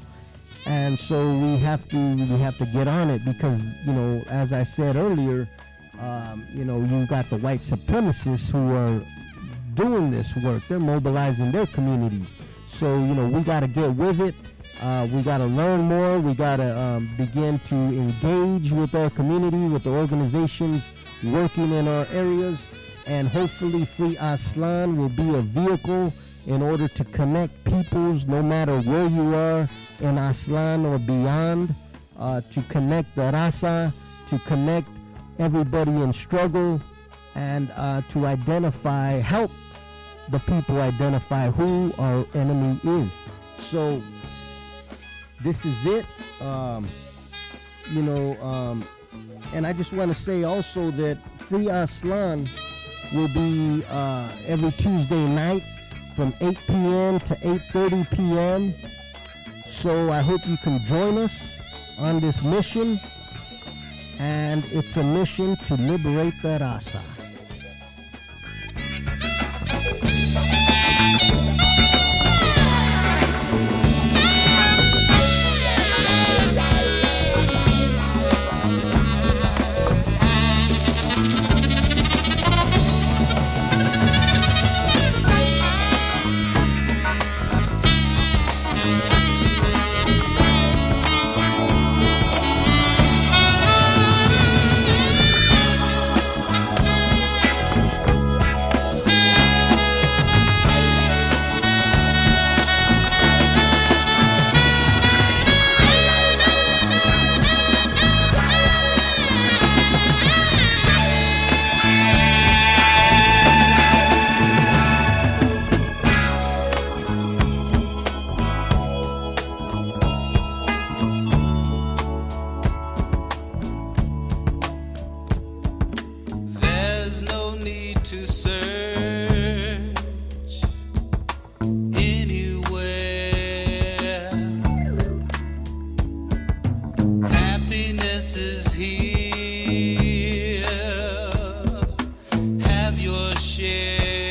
And 0.65 0.97
so 0.97 1.31
we 1.37 1.57
have 1.57 1.87
to 1.89 2.15
we 2.15 2.39
have 2.39 2.57
to 2.57 2.65
get 2.65 2.87
on 2.87 3.09
it 3.11 3.23
because 3.23 3.61
you 3.85 3.93
know, 3.93 4.23
as 4.29 4.51
I 4.51 4.63
said 4.63 4.95
earlier, 4.95 5.47
um, 5.99 6.45
you 6.53 6.65
know, 6.65 6.79
you 6.81 7.05
got 7.07 7.29
the 7.29 7.37
white 7.37 7.61
supremacists 7.61 8.49
who 8.51 8.73
are 8.73 9.01
doing 9.75 10.11
this 10.11 10.35
work. 10.37 10.63
They're 10.67 10.79
mobilizing 10.79 11.51
their 11.51 11.67
communities. 11.67 12.27
So, 12.73 12.97
you 12.97 13.13
know, 13.13 13.27
we 13.27 13.41
got 13.41 13.61
to 13.61 13.67
get 13.67 13.93
with 13.95 14.19
it. 14.19 14.35
Uh, 14.81 15.07
we 15.11 15.21
got 15.21 15.37
to 15.37 15.45
learn 15.45 15.81
more. 15.81 16.19
We 16.19 16.33
got 16.33 16.57
to 16.57 16.77
um, 16.77 17.09
begin 17.17 17.59
to 17.69 17.75
engage 17.75 18.71
with 18.71 18.93
our 18.93 19.09
community, 19.09 19.67
with 19.67 19.83
the 19.83 19.91
organizations 19.91 20.83
working 21.23 21.71
in 21.71 21.87
our 21.87 22.05
areas. 22.11 22.61
And 23.07 23.27
hopefully, 23.27 23.85
Free 23.85 24.15
Aztlan 24.15 24.97
will 24.97 25.09
be 25.09 25.35
a 25.35 25.41
vehicle 25.41 26.11
in 26.47 26.61
order 26.61 26.87
to 26.87 27.03
connect 27.05 27.63
peoples, 27.63 28.25
no 28.25 28.43
matter 28.43 28.79
where 28.81 29.07
you 29.07 29.33
are 29.33 29.69
in 29.99 30.15
Aztlan 30.15 30.85
or 30.85 30.99
beyond, 30.99 31.73
uh, 32.19 32.41
to 32.53 32.61
connect 32.63 33.15
the 33.15 33.21
Raza, 33.21 33.93
to 34.29 34.39
connect 34.39 34.89
everybody 35.39 35.91
in 35.91 36.13
struggle 36.13 36.81
and 37.35 37.71
uh, 37.75 38.01
to 38.09 38.25
identify, 38.25 39.11
help 39.11 39.51
the 40.29 40.39
people 40.39 40.81
identify 40.81 41.51
who 41.51 41.93
our 41.97 42.25
enemy 42.33 42.79
is. 42.83 43.11
So 43.59 44.01
this 45.43 45.65
is 45.65 45.85
it. 45.85 46.05
Um, 46.41 46.87
you 47.91 48.01
know, 48.01 48.41
um, 48.41 48.87
and 49.53 49.67
I 49.67 49.73
just 49.73 49.93
want 49.93 50.13
to 50.13 50.19
say 50.19 50.43
also 50.43 50.91
that 50.91 51.17
Free 51.39 51.65
Aztlan 51.65 52.49
will 53.13 53.27
be 53.27 53.83
uh, 53.89 54.29
every 54.47 54.71
Tuesday 54.71 55.27
night 55.27 55.63
from 56.15 56.33
8 56.41 56.57
p.m. 56.65 57.19
to 57.19 57.35
8:30 57.35 58.09
p.m. 58.15 58.73
So 59.69 60.11
I 60.11 60.21
hope 60.21 60.47
you 60.47 60.57
can 60.57 60.83
join 60.85 61.17
us 61.19 61.33
on 61.99 62.19
this 62.19 62.41
mission 62.43 62.99
and 64.19 64.63
it's 64.71 64.95
a 64.97 65.03
mission 65.03 65.55
to 65.67 65.75
liberate 65.75 66.41
the 66.41 66.57
raza. 66.59 67.14